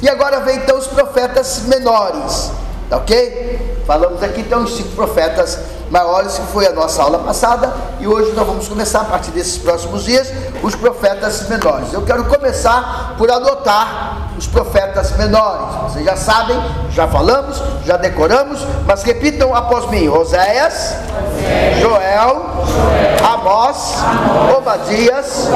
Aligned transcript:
E 0.00 0.08
agora 0.08 0.40
vem 0.40 0.56
então 0.56 0.78
os 0.78 0.86
profetas 0.86 1.62
menores, 1.62 2.50
tá 2.88 2.98
ok? 2.98 3.82
Falamos 3.86 4.22
aqui 4.22 4.40
então 4.40 4.64
os 4.64 4.76
cinco 4.76 4.90
profetas 4.90 5.58
maiores, 5.90 6.38
que 6.38 6.46
foi 6.52 6.66
a 6.66 6.72
nossa 6.72 7.02
aula 7.02 7.18
passada, 7.18 7.72
e 8.00 8.06
hoje 8.06 8.32
nós 8.32 8.46
vamos 8.46 8.68
começar 8.68 9.00
a 9.00 9.04
partir 9.04 9.30
desses 9.30 9.58
próximos 9.58 10.04
dias 10.04 10.32
os 10.62 10.74
profetas 10.74 11.48
menores. 11.48 11.92
Eu 11.92 12.02
quero 12.02 12.24
começar 12.24 13.14
por 13.16 13.30
adotar 13.30 14.28
os 14.38 14.46
profetas 14.46 15.10
menores. 15.16 15.74
Vocês 15.82 16.04
já 16.04 16.16
sabem, 16.16 16.56
já 16.90 17.08
falamos, 17.08 17.60
já 17.84 17.96
decoramos, 17.96 18.60
mas 18.86 19.02
repitam 19.02 19.54
após 19.54 19.88
mim: 19.90 20.08
Oséias, 20.08 20.94
Joel, 21.80 22.46
Amós, 23.32 23.96
Obadias, 24.56 25.48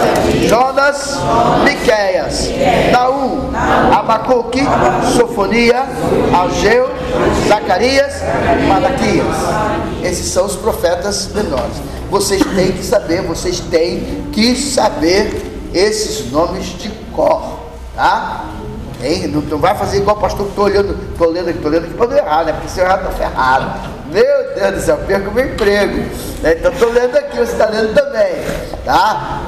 Jonas, 0.48 1.18
Miqueias, 1.64 2.48
Naum, 2.90 3.50
Abacuque, 3.96 4.66
Sofonia, 5.16 5.84
Ageu, 6.44 6.90
Zacarias, 7.48 8.14
Malaquias. 8.66 9.71
Esses 10.02 10.26
são 10.26 10.46
os 10.46 10.56
profetas 10.56 11.28
menores. 11.32 11.76
Vocês 12.10 12.42
têm 12.54 12.72
que 12.72 12.84
saber, 12.84 13.22
vocês 13.22 13.60
têm 13.60 14.28
que 14.32 14.56
saber 14.56 15.70
esses 15.72 16.30
nomes 16.30 16.66
de 16.78 16.88
cor, 17.12 17.60
tá? 17.94 18.46
Não, 19.30 19.40
não 19.40 19.58
vai 19.58 19.74
fazer 19.74 19.98
igual 19.98 20.16
o 20.16 20.20
pastor 20.20 20.44
que 20.44 20.52
estou 20.52 20.64
olhando, 20.66 20.96
estou 21.10 21.28
lendo 21.28 21.48
aqui, 21.48 21.58
estou 21.58 21.70
lendo 21.70 21.86
aqui 21.86 21.94
para 21.94 22.16
errar, 22.16 22.44
né? 22.44 22.52
Porque 22.52 22.68
se 22.68 22.78
eu 22.78 22.84
errar, 22.84 22.98
estou 22.98 23.12
ferrado. 23.12 23.90
Meu 24.12 24.54
Deus 24.54 24.74
do 24.74 24.80
céu, 24.80 24.98
perco 25.06 25.32
meu 25.32 25.44
emprego. 25.44 25.96
Né? 26.40 26.54
Então 26.58 26.72
estou 26.72 26.92
lendo 26.92 27.16
aqui, 27.16 27.36
você 27.36 27.52
está 27.52 27.66
lendo 27.66 27.94
também. 27.94 28.32
Tá? 28.84 29.42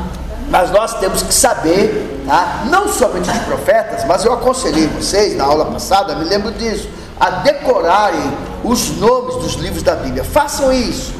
Mas 0.50 0.70
nós 0.70 0.98
temos 0.98 1.22
que 1.22 1.32
saber, 1.32 2.24
tá? 2.26 2.64
não 2.68 2.88
somente 2.88 3.30
os 3.30 3.38
profetas, 3.38 4.04
mas 4.06 4.24
eu 4.24 4.32
aconselhei 4.32 4.88
vocês 4.88 5.36
na 5.36 5.44
aula 5.44 5.66
passada, 5.66 6.16
me 6.16 6.24
lembro 6.24 6.50
disso, 6.52 6.88
a 7.18 7.30
decorarem 7.30 8.32
os 8.64 8.96
nomes 8.96 9.36
dos 9.36 9.54
livros 9.54 9.82
da 9.82 9.94
Bíblia. 9.94 10.24
Façam 10.24 10.72
isso, 10.72 11.12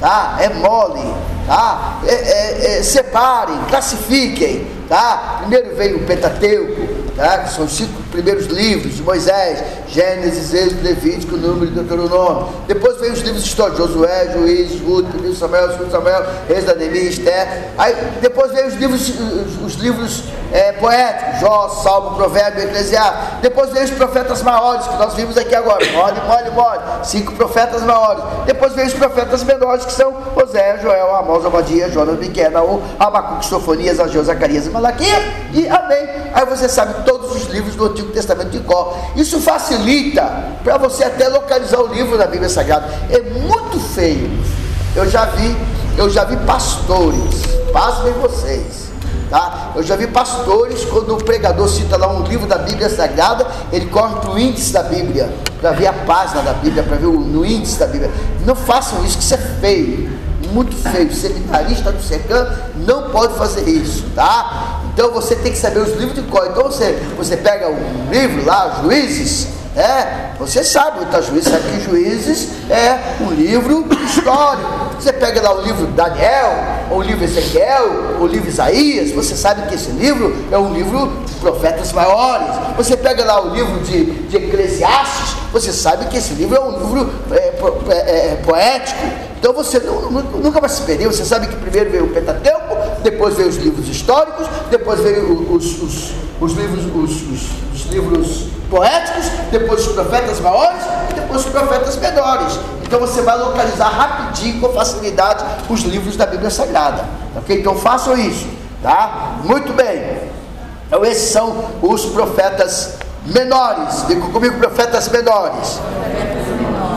tá? 0.00 0.36
É 0.40 0.48
mole, 0.48 1.14
tá? 1.46 2.00
É, 2.04 2.12
é, 2.12 2.78
é, 2.78 2.82
separem, 2.82 3.56
classifiquem, 3.68 4.66
tá? 4.88 5.36
Primeiro 5.38 5.76
veio 5.76 5.98
o 5.98 6.06
Pentateuco, 6.06 7.12
tá? 7.14 7.38
que 7.38 7.52
são 7.52 7.64
os 7.64 7.72
cinco 7.72 8.02
primeiros 8.10 8.46
livros 8.46 8.96
de 8.96 9.02
Moisés, 9.02 9.62
Gênesis, 9.88 10.52
Êxodo, 10.52 10.82
Levítico, 10.82 11.36
Número 11.36 11.66
e 11.66 11.74
Deuteronômio. 11.74 12.48
Depois 12.66 12.98
vem 13.00 13.12
os 13.12 13.20
livros 13.20 13.44
históricos, 13.44 13.78
Josué, 13.78 14.32
Juízes, 14.32 14.80
Ruth, 14.80 15.06
1 15.24 15.34
Samuel, 15.34 15.76
2 15.76 15.90
Samuel, 15.90 16.26
da 16.66 16.74
Neemias, 16.74 17.14
Esther. 17.14 17.70
Aí 17.76 17.94
depois 18.20 18.52
vem 18.52 18.66
os 18.66 18.74
livros, 18.74 19.08
os, 19.08 19.62
os 19.64 19.74
livros 19.74 20.24
é, 20.52 20.72
poéticos, 20.72 21.40
Jó, 21.40 21.68
Salmo, 21.68 22.16
Provérbio, 22.16 22.64
Eclesiastes. 22.64 23.40
Depois 23.42 23.70
vem 23.70 23.84
os 23.84 23.90
profetas 23.90 24.42
maiores, 24.42 24.86
que 24.86 24.96
nós 24.96 25.14
vimos 25.14 25.36
aqui 25.36 25.54
agora, 25.54 25.84
mole, 25.92 26.20
mole, 26.20 26.50
mole, 26.50 26.80
cinco 27.04 27.32
profetas 27.32 27.82
maiores. 27.82 28.22
Depois 28.46 28.72
vem 28.72 28.86
os 28.86 28.94
profetas 28.94 29.42
menores, 29.44 29.84
que 29.84 29.92
são 29.92 30.14
José, 30.38 30.78
Joel, 30.82 31.14
Amós, 31.16 31.44
Abadia, 31.44 31.90
Jonas, 31.90 32.18
Miquel, 32.18 32.50
Naum, 32.50 32.82
Abacuque, 32.98 33.46
Sofonias, 33.46 34.00
Ageu, 34.00 34.24
Zacarias 34.24 34.66
e 34.66 34.70
Malaquias. 34.70 35.22
E 35.52 35.68
amém. 35.68 36.08
Aí 36.32 36.46
você 36.46 36.68
sabe 36.68 37.04
todos 37.04 37.34
os 37.36 37.37
livros 37.58 37.74
do 37.74 37.86
Antigo 37.86 38.10
Testamento 38.10 38.50
de 38.50 38.60
cor. 38.60 38.96
Isso 39.16 39.40
facilita 39.40 40.22
para 40.62 40.78
você 40.78 41.04
até 41.04 41.28
localizar 41.28 41.80
o 41.80 41.92
livro 41.92 42.16
da 42.16 42.26
Bíblia 42.26 42.48
Sagrada. 42.48 42.88
É 43.10 43.20
muito 43.40 43.80
feio. 43.80 44.30
Eu 44.94 45.08
já 45.08 45.26
vi, 45.26 45.56
eu 45.96 46.08
já 46.08 46.24
vi 46.24 46.36
pastores, 46.38 47.42
pasmem 47.72 48.12
vocês. 48.14 48.88
Tá? 49.28 49.72
Eu 49.74 49.82
já 49.82 49.94
vi 49.94 50.06
pastores, 50.06 50.84
quando 50.86 51.14
o 51.14 51.22
pregador 51.22 51.68
cita 51.68 51.98
lá 51.98 52.10
um 52.10 52.22
livro 52.22 52.46
da 52.46 52.56
Bíblia 52.56 52.88
Sagrada, 52.88 53.46
ele 53.70 53.86
corre 53.86 54.16
para 54.20 54.30
o 54.30 54.38
índice 54.38 54.72
da 54.72 54.82
Bíblia, 54.82 55.30
para 55.60 55.72
ver 55.72 55.86
a 55.86 55.92
página 55.92 56.40
da 56.40 56.54
Bíblia, 56.54 56.82
para 56.82 56.96
ver 56.96 57.06
o, 57.06 57.20
no 57.20 57.44
índice 57.44 57.78
da 57.78 57.86
Bíblia. 57.86 58.10
Não 58.46 58.56
façam 58.56 59.04
isso, 59.04 59.18
que 59.18 59.24
isso 59.24 59.34
é 59.34 59.38
feio, 59.60 60.10
muito 60.50 60.74
feio. 60.76 61.12
Seminarista 61.14 61.92
do 61.92 62.02
SECAM 62.02 62.48
não 62.86 63.10
pode 63.10 63.34
fazer 63.34 63.68
isso, 63.68 64.04
tá? 64.14 64.77
Então 64.98 65.12
você 65.12 65.36
tem 65.36 65.52
que 65.52 65.58
saber 65.58 65.78
os 65.78 65.90
livros 65.90 66.16
de 66.16 66.22
cor. 66.22 66.48
Então 66.50 66.64
você, 66.64 66.90
você 67.16 67.36
pega 67.36 67.68
um 67.68 68.10
livro 68.10 68.44
lá, 68.44 68.80
Juízes, 68.82 69.46
é, 69.76 70.32
você 70.36 70.64
sabe, 70.64 71.06
tá, 71.06 71.20
juízes, 71.20 71.52
sabe 71.52 71.70
que 71.70 71.84
Juízes 71.84 72.48
é 72.68 72.98
um 73.20 73.30
livro 73.30 73.86
histórico. 74.04 74.96
Você 74.98 75.12
pega 75.12 75.40
lá 75.40 75.56
o 75.56 75.62
livro 75.62 75.86
Daniel, 75.86 76.52
ou 76.90 76.98
o 76.98 77.02
livro 77.02 77.22
Ezequiel, 77.22 78.16
ou 78.18 78.24
o 78.24 78.26
livro 78.26 78.48
Isaías, 78.48 79.12
você 79.12 79.36
sabe 79.36 79.68
que 79.68 79.76
esse 79.76 79.92
livro 79.92 80.34
é 80.50 80.58
um 80.58 80.72
livro 80.74 81.22
de 81.24 81.34
profetas 81.34 81.92
maiores. 81.92 82.48
Você 82.76 82.96
pega 82.96 83.24
lá 83.24 83.40
o 83.40 83.54
livro 83.54 83.78
de, 83.84 84.04
de 84.04 84.36
Eclesiastes, 84.36 85.36
você 85.52 85.72
sabe 85.72 86.06
que 86.06 86.16
esse 86.16 86.34
livro 86.34 86.56
é 86.56 86.60
um 86.60 86.76
livro 86.76 87.08
é, 87.30 87.36
é, 87.36 88.32
é, 88.32 88.42
poético. 88.44 88.98
Então 89.38 89.52
você 89.52 89.78
nunca 89.78 90.60
vai 90.60 90.68
se 90.68 90.82
perder, 90.82 91.06
você 91.06 91.24
sabe 91.24 91.46
que 91.46 91.54
primeiro 91.54 91.88
veio 91.88 92.06
o 92.06 92.08
Pentateuco, 92.08 92.67
depois 93.02 93.34
veio 93.34 93.48
os 93.48 93.56
livros 93.56 93.88
históricos, 93.88 94.46
depois 94.70 95.00
veio 95.00 95.52
os, 95.52 95.82
os, 95.82 96.12
os 96.40 96.52
livros, 96.52 96.84
os, 96.84 97.22
os, 97.74 97.86
livros 97.90 98.46
poéticos, 98.70 99.26
depois 99.50 99.86
os 99.86 99.92
profetas 99.94 100.40
maiores 100.40 100.82
e 101.10 101.14
depois 101.14 101.44
os 101.44 101.50
profetas 101.50 101.96
menores. 101.96 102.58
Então 102.82 103.00
você 103.00 103.22
vai 103.22 103.38
localizar 103.38 103.88
rapidinho, 103.88 104.60
com 104.60 104.72
facilidade, 104.72 105.44
os 105.68 105.82
livros 105.82 106.16
da 106.16 106.26
Bíblia 106.26 106.50
Sagrada. 106.50 107.04
Ok? 107.36 107.58
Então 107.58 107.76
façam 107.76 108.16
isso. 108.16 108.46
Tá? 108.82 109.36
Muito 109.44 109.72
bem. 109.72 110.22
Então 110.86 111.04
esses 111.04 111.30
são 111.30 111.64
os 111.82 112.06
profetas 112.06 112.94
menores. 113.26 114.06
Diga 114.06 114.22
comigo, 114.28 114.58
profetas 114.58 115.08
menores. 115.08 115.78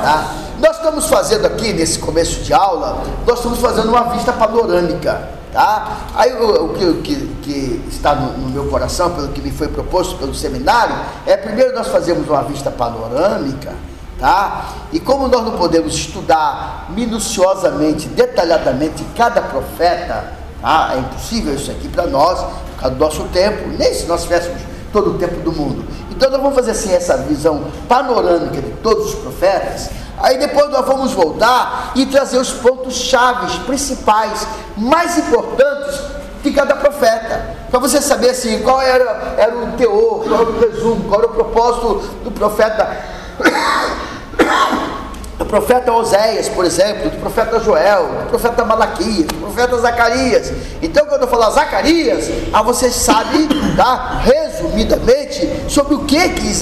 Tá? 0.02 0.42
Nós 0.62 0.78
estamos 0.78 1.08
fazendo 1.08 1.48
aqui, 1.48 1.74
nesse 1.74 1.98
começo 1.98 2.42
de 2.42 2.54
aula, 2.54 3.02
nós 3.26 3.40
estamos 3.40 3.60
fazendo 3.60 3.90
uma 3.90 4.04
vista 4.14 4.32
panorâmica, 4.32 5.28
tá? 5.52 5.98
Aí 6.16 6.34
o, 6.34 6.66
o 6.66 6.74
que, 6.74 7.28
que, 7.42 7.86
está 7.90 8.16
no, 8.16 8.38
no, 8.38 8.50
meu 8.50 8.68
coração, 8.68 9.12
pelo 9.12 9.30
que 9.30 9.42
me 9.42 9.52
foi 9.52 9.68
proposto 9.68 10.18
pelo 10.18 10.34
seminário, 10.34 10.96
é 11.26 11.36
primeiro 11.38 11.76
nós 11.76 11.88
fazemos 11.88 12.28
uma 12.28 12.44
vista 12.44 12.72
panorâmica, 12.72 13.74
tá? 14.20 14.70
E 14.92 15.00
como 15.00 15.28
nós 15.28 15.44
não 15.44 15.58
podemos 15.58 15.94
estudar 15.94 16.88
minuciosamente, 16.90 18.08
detalhadamente 18.08 19.04
cada 19.16 19.42
profeta, 19.42 20.34
tá? 20.62 20.94
É 20.96 21.00
impossível 21.00 21.54
isso 21.54 21.72
aqui 21.72 21.88
para 21.88 22.08
nós, 22.08 22.40
por 22.40 22.82
causa 22.82 22.96
do 22.96 23.00
nosso 23.00 23.24
tempo, 23.26 23.68
nem 23.78 23.94
se 23.94 24.06
nós 24.06 24.24
tivéssemos 24.24 24.62
todo 24.92 25.12
o 25.12 25.18
tempo 25.18 25.42
do 25.42 25.52
mundo. 25.52 25.86
Então 26.12 26.30
nós 26.30 26.42
vamos 26.42 26.56
fazer 26.56 26.72
assim 26.72 26.94
essa 26.94 27.18
visão 27.18 27.66
panorâmica 27.88 28.62
de 28.62 28.72
todos 28.84 29.14
os 29.14 29.16
profetas, 29.16 29.90
Aí 30.22 30.38
depois 30.38 30.70
nós 30.70 30.86
vamos 30.86 31.12
voltar 31.14 31.92
e 31.96 32.06
trazer 32.06 32.38
os 32.38 32.52
pontos 32.52 32.96
chaves, 32.96 33.56
principais, 33.60 34.48
mais 34.78 35.18
importantes 35.18 36.00
de 36.44 36.52
cada 36.52 36.76
profeta. 36.76 37.56
Para 37.70 37.80
você 37.80 38.02
saber 38.02 38.32
assim, 38.32 38.62
qual 38.62 38.82
era, 38.82 39.36
era 39.38 39.56
o 39.56 39.72
teor, 39.74 40.24
qual 40.28 40.42
era 40.42 40.50
o 40.50 40.60
resumo, 40.60 41.04
qual 41.08 41.22
era 41.22 41.30
o 41.30 41.34
propósito 41.34 41.96
do 42.24 42.32
profeta 42.32 42.98
do 45.38 45.46
profeta 45.46 45.92
Oséias, 45.92 46.48
por 46.50 46.66
exemplo, 46.66 47.10
do 47.10 47.18
profeta 47.18 47.60
Joel, 47.60 48.08
do 48.24 48.30
profeta 48.30 48.64
Malaquias, 48.64 49.26
do 49.26 49.36
profeta 49.36 49.78
Zacarias. 49.78 50.52
Então, 50.82 51.06
quando 51.08 51.24
eu 51.24 51.28
falar 51.28 51.50
Zacarias, 51.50 52.30
ah, 52.54 52.62
você 52.62 52.92
sabe, 52.92 53.48
tá, 53.76 54.22
resumidamente, 54.62 55.50
sobre 55.68 55.96
o 55.96 56.06
que 56.06 56.30
que, 56.30 56.54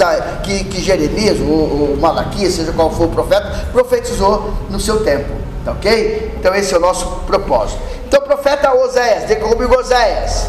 que, 0.44 0.64
que 0.66 0.82
Jeremias 0.82 1.40
ou, 1.40 1.92
ou 1.92 1.98
Malaquias, 1.98 2.54
seja 2.54 2.72
qual 2.72 2.92
for 2.92 3.06
o 3.06 3.10
profeta, 3.10 3.68
profetizou 3.72 4.54
no 4.70 4.80
seu 4.80 5.04
tempo. 5.04 5.30
Tá 5.66 5.74
ok? 5.74 6.36
Então, 6.40 6.56
esse 6.56 6.74
é 6.74 6.78
o 6.78 6.80
nosso 6.80 7.06
propósito. 7.28 7.80
Então, 8.08 8.22
profeta 8.22 8.74
Oséias, 8.74 9.28
diga 9.28 9.42
comigo 9.42 9.78
Oséias. 9.78 10.48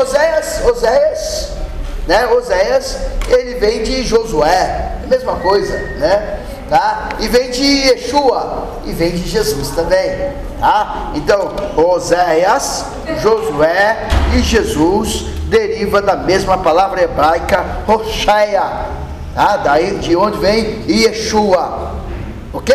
Oséias, 0.00 0.64
Oséias, 0.66 1.48
né? 2.06 2.26
Oséias, 2.26 2.98
ele 3.28 3.54
vem 3.54 3.82
de 3.82 4.02
Josué, 4.04 4.48
é 4.48 5.04
a 5.04 5.06
mesma 5.08 5.36
coisa, 5.36 5.76
né? 5.98 6.40
tá? 6.70 7.08
E 7.18 7.28
vem 7.28 7.50
de 7.50 7.64
Yeshua 7.64 8.68
e 8.86 8.92
vem 8.92 9.10
de 9.10 9.28
Jesus 9.28 9.70
também, 9.70 10.32
tá? 10.60 11.10
Então, 11.16 11.50
Oséias, 11.76 12.84
Josué 13.20 14.08
e 14.34 14.40
Jesus 14.40 15.26
deriva 15.50 16.00
da 16.00 16.16
mesma 16.16 16.56
palavra 16.58 17.02
hebraica 17.02 17.62
Rocheia, 17.86 18.86
tá? 19.34 19.56
Daí 19.58 19.96
de 19.98 20.16
onde 20.16 20.38
vem 20.38 20.84
Yeshua, 20.88 21.92
ok? 22.52 22.74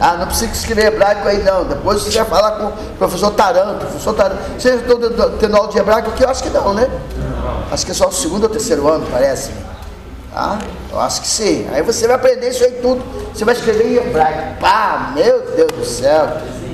Ah, 0.00 0.16
não 0.18 0.26
precisa 0.26 0.52
escrever 0.52 0.86
hebraico 0.86 1.28
aí 1.28 1.40
não. 1.44 1.64
Depois 1.64 2.02
você 2.02 2.18
vai 2.18 2.26
falar 2.26 2.52
com 2.56 2.66
o 2.66 2.72
professor 2.98 3.30
Taranto. 3.30 3.86
Professor 3.86 4.12
Taranto. 4.14 4.42
Vocês 4.58 4.80
estão 4.80 4.98
tendo 5.38 5.56
aula 5.56 5.68
de 5.68 5.78
hebraico 5.78 6.10
aqui? 6.10 6.24
Eu 6.24 6.28
acho 6.28 6.42
que 6.42 6.50
não, 6.50 6.74
né? 6.74 6.90
Acho 7.70 7.86
que 7.86 7.92
é 7.92 7.94
só 7.94 8.08
o 8.08 8.12
segundo 8.12 8.42
ou 8.42 8.48
terceiro 8.48 8.88
ano, 8.88 9.06
parece. 9.12 9.52
Ah, 10.34 10.58
eu 10.90 10.98
acho 10.98 11.20
que 11.20 11.28
sim. 11.28 11.68
Aí 11.72 11.82
você 11.82 12.08
vai 12.08 12.16
aprender 12.16 12.48
isso 12.48 12.64
aí 12.64 12.72
tudo. 12.82 13.00
Você 13.32 13.44
vai 13.44 13.54
escrever 13.54 13.92
em 13.92 13.96
hebraico. 13.96 14.60
Pá, 14.60 15.12
meu 15.14 15.40
Deus 15.54 15.70
do 15.70 15.84
céu. 15.84 16.28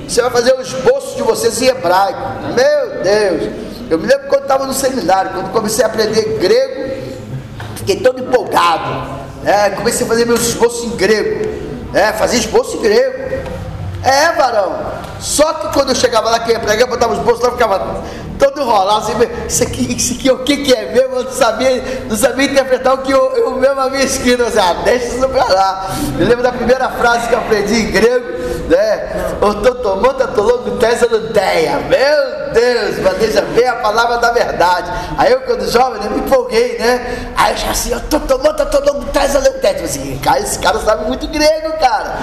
Você 0.08 0.22
vai 0.22 0.30
fazer 0.30 0.54
o 0.54 0.62
esboço 0.62 1.16
de 1.16 1.22
vocês 1.22 1.60
em 1.60 1.66
hebraico. 1.66 2.18
Meu 2.54 3.02
Deus. 3.02 3.52
Eu 3.90 3.98
me 3.98 4.06
lembro 4.06 4.17
estava 4.48 4.66
no 4.66 4.72
seminário, 4.72 5.32
quando 5.32 5.52
comecei 5.52 5.84
a 5.84 5.88
aprender 5.88 6.38
grego, 6.38 6.88
Fiquei 7.88 8.02
todo 8.02 8.20
empolgado. 8.20 9.18
É, 9.46 9.70
comecei 9.70 10.04
a 10.04 10.08
fazer 10.08 10.26
meu 10.26 10.36
esboço 10.36 10.84
em 10.84 10.90
grego. 10.90 11.48
É, 11.94 12.12
fazer 12.12 12.36
esboço 12.36 12.76
em 12.76 12.80
grego. 12.80 13.46
É, 14.02 14.32
varão. 14.32 14.78
Só 15.20 15.54
que 15.54 15.72
quando 15.72 15.88
eu 15.88 15.94
chegava 15.94 16.28
lá, 16.28 16.40
quem 16.40 16.52
ia 16.52 16.60
pregar, 16.60 16.86
botava 16.86 17.14
os 17.14 17.20
bolsos 17.20 17.42
lá, 17.42 17.52
ficava 17.52 18.04
todo 18.38 18.60
enrolado, 18.60 18.98
assim, 19.00 19.12
isso 19.46 19.62
aqui, 19.62 19.96
isso 19.96 20.14
aqui, 20.14 20.30
o 20.30 20.38
que, 20.38 20.58
que 20.58 20.72
é 20.72 20.92
mesmo? 20.92 21.16
Eu 21.16 21.24
não 21.24 21.32
sabia, 21.32 21.82
não 22.08 22.16
sabia 22.16 22.46
interpretar 22.46 22.94
o 22.94 22.98
que 22.98 23.10
eu, 23.10 23.36
eu 23.36 23.50
mesmo 23.52 23.80
havia 23.80 24.04
escrito. 24.04 24.44
Disse, 24.44 24.58
ah, 24.58 24.76
deixa 24.84 25.06
isso 25.06 25.28
pra 25.28 25.44
lá. 25.44 25.90
Eu 26.18 26.26
lembro 26.26 26.42
da 26.42 26.52
primeira 26.52 26.88
frase 26.90 27.28
que 27.28 27.34
eu 27.34 27.38
aprendi 27.38 27.74
em 27.74 27.90
grego, 27.90 28.26
né? 28.68 29.36
O 29.40 29.54
totomota 29.54 30.28
tologo 30.28 30.78
tesaluteia. 30.78 31.78
Meu 31.88 32.52
Deus, 32.52 32.98
bandeja 32.98 33.42
bem 33.42 33.66
a 33.66 33.76
palavra 33.76 34.18
da 34.18 34.30
verdade. 34.30 34.90
Aí 35.16 35.32
eu, 35.32 35.40
quando 35.40 35.70
jovem, 35.70 36.00
né, 36.00 36.08
me 36.08 36.20
empolguei, 36.20 36.78
né? 36.78 37.32
Aí 37.36 37.52
eu 37.52 37.56
já 37.56 37.70
assim, 37.70 37.94
o 37.94 38.00
totomota 38.00 38.64
tologo 38.66 38.97
assim, 39.88 40.18
cara, 40.18 40.40
esse 40.40 40.58
cara 40.58 40.78
sabe 40.80 41.06
muito 41.06 41.26
grego, 41.28 41.72
cara. 41.78 42.18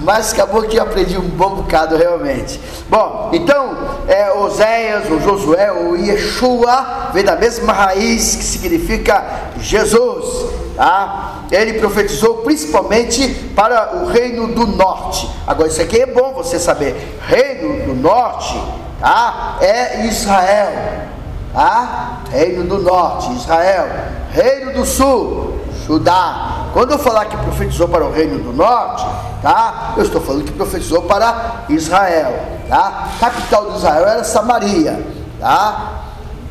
Mas 0.00 0.32
acabou 0.32 0.62
que 0.62 0.76
eu 0.76 0.82
aprendi 0.82 1.16
um 1.16 1.28
bom 1.28 1.56
bocado 1.56 1.96
realmente. 1.96 2.60
Bom, 2.88 3.30
então, 3.32 3.76
é, 4.06 4.32
Oséias, 4.32 5.10
o 5.10 5.20
Josué, 5.20 5.72
o 5.72 5.96
Yeshua, 5.96 7.10
vem 7.12 7.24
da 7.24 7.36
mesma 7.36 7.72
raiz 7.72 8.36
que 8.36 8.44
significa 8.44 9.24
Jesus. 9.58 10.46
Tá? 10.76 11.44
Ele 11.50 11.74
profetizou 11.74 12.38
principalmente 12.38 13.28
para 13.54 13.96
o 13.96 14.06
reino 14.06 14.48
do 14.48 14.66
norte. 14.66 15.28
Agora, 15.46 15.68
isso 15.68 15.80
aqui 15.80 16.00
é 16.00 16.06
bom 16.06 16.34
você 16.34 16.58
saber. 16.58 17.18
Reino 17.26 17.86
do 17.86 17.94
norte 17.94 18.60
tá? 19.00 19.56
é 19.60 20.06
Israel. 20.06 21.06
Tá? 21.52 22.20
Reino 22.30 22.64
do 22.64 22.78
norte, 22.78 23.32
Israel. 23.32 23.88
Reino 24.30 24.74
do 24.74 24.84
sul, 24.84 25.58
Judá. 25.86 26.55
Quando 26.76 26.90
eu 26.90 26.98
falar 26.98 27.24
que 27.24 27.36
profetizou 27.38 27.88
para 27.88 28.04
o 28.04 28.12
reino 28.12 28.38
do 28.38 28.52
norte, 28.52 29.02
tá? 29.40 29.94
Eu 29.96 30.02
estou 30.02 30.20
falando 30.20 30.44
que 30.44 30.52
profetizou 30.52 31.00
para 31.04 31.64
Israel, 31.70 32.38
tá? 32.68 33.08
Capital 33.18 33.70
de 33.70 33.78
Israel 33.78 34.06
era 34.06 34.22
Samaria, 34.22 35.02
tá? 35.40 36.02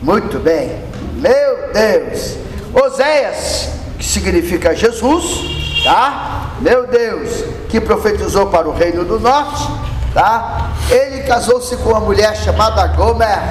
Muito 0.02 0.40
bem. 0.40 0.84
Meu 1.14 1.72
Deus. 1.72 2.38
Oséias 2.74 3.70
que 4.00 4.04
significa 4.04 4.76
Jesus, 4.76 5.84
tá? 5.84 6.54
Meu 6.60 6.88
Deus, 6.88 7.44
que 7.70 7.80
profetizou 7.80 8.48
para 8.48 8.68
o 8.68 8.74
reino 8.74 9.06
do 9.06 9.20
norte, 9.20 9.70
tá? 10.12 10.72
Ele 10.90 11.22
casou-se 11.22 11.78
com 11.78 11.90
uma 11.90 12.00
mulher 12.00 12.36
chamada 12.36 12.88
Gomer, 12.88 13.44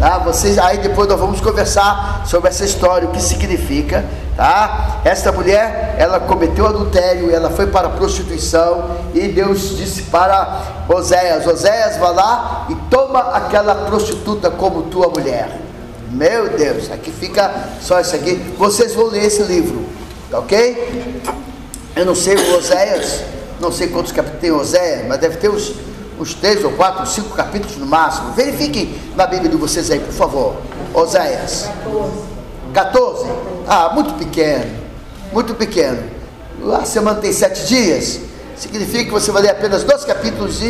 tá? 0.00 0.18
Vocês 0.18 0.58
aí 0.58 0.78
depois 0.78 1.06
nós 1.06 1.20
vamos 1.20 1.40
conversar 1.40 2.24
sobre 2.26 2.48
essa 2.48 2.64
história, 2.64 3.06
o 3.06 3.12
que 3.12 3.22
significa, 3.22 4.04
tá? 4.34 5.02
Essa 5.04 5.30
mulher, 5.30 5.94
ela 5.98 6.18
cometeu 6.18 6.66
adultério, 6.66 7.30
ela 7.30 7.50
foi 7.50 7.66
para 7.66 7.88
a 7.88 7.90
prostituição 7.90 8.96
e 9.14 9.28
Deus 9.28 9.76
disse 9.76 10.04
para 10.04 10.62
Oséias: 10.88 11.46
Oséias, 11.46 11.98
vá 11.98 12.08
lá 12.08 12.66
e 12.70 12.74
toma 12.90 13.20
aquela 13.36 13.74
prostituta 13.74 14.50
como 14.50 14.84
tua 14.84 15.08
mulher. 15.08 15.60
Meu 16.10 16.48
Deus, 16.48 16.90
aqui 16.90 17.12
fica 17.12 17.52
só 17.80 18.00
isso 18.00 18.16
aqui. 18.16 18.34
Vocês 18.58 18.94
vão 18.94 19.06
ler 19.06 19.24
esse 19.24 19.42
livro, 19.42 19.84
tá 20.30 20.38
ok? 20.40 21.22
Eu 21.94 22.06
não 22.06 22.14
sei 22.14 22.34
o 22.34 22.56
Oséias, 22.56 23.20
não 23.60 23.70
sei 23.70 23.88
quantos 23.88 24.10
capítulos 24.10 24.40
tem 24.40 24.50
Oséias, 24.50 25.06
mas 25.06 25.18
deve 25.18 25.36
ter 25.36 25.50
uns, 25.50 25.74
uns 26.20 26.34
três 26.34 26.64
ou 26.64 26.72
quatro, 26.72 27.06
cinco 27.06 27.30
capítulos 27.30 27.76
no 27.76 27.86
máximo. 27.86 28.32
Verifiquem 28.32 28.94
na 29.16 29.26
Bíblia 29.26 29.50
de 29.50 29.56
vocês 29.56 29.90
aí, 29.90 29.98
por 29.98 30.12
favor. 30.12 30.56
Oséias. 30.92 31.68
14. 32.72 33.26
Ah, 33.66 33.90
muito 33.94 34.14
pequeno. 34.14 34.70
Muito 35.32 35.54
pequeno. 35.54 36.02
A 36.78 36.84
semana 36.84 37.20
tem 37.20 37.32
sete 37.32 37.66
dias. 37.66 38.20
Significa 38.56 39.04
que 39.04 39.10
você 39.10 39.32
vai 39.32 39.42
ler 39.42 39.50
apenas 39.50 39.82
dois 39.84 40.04
capítulos 40.04 40.60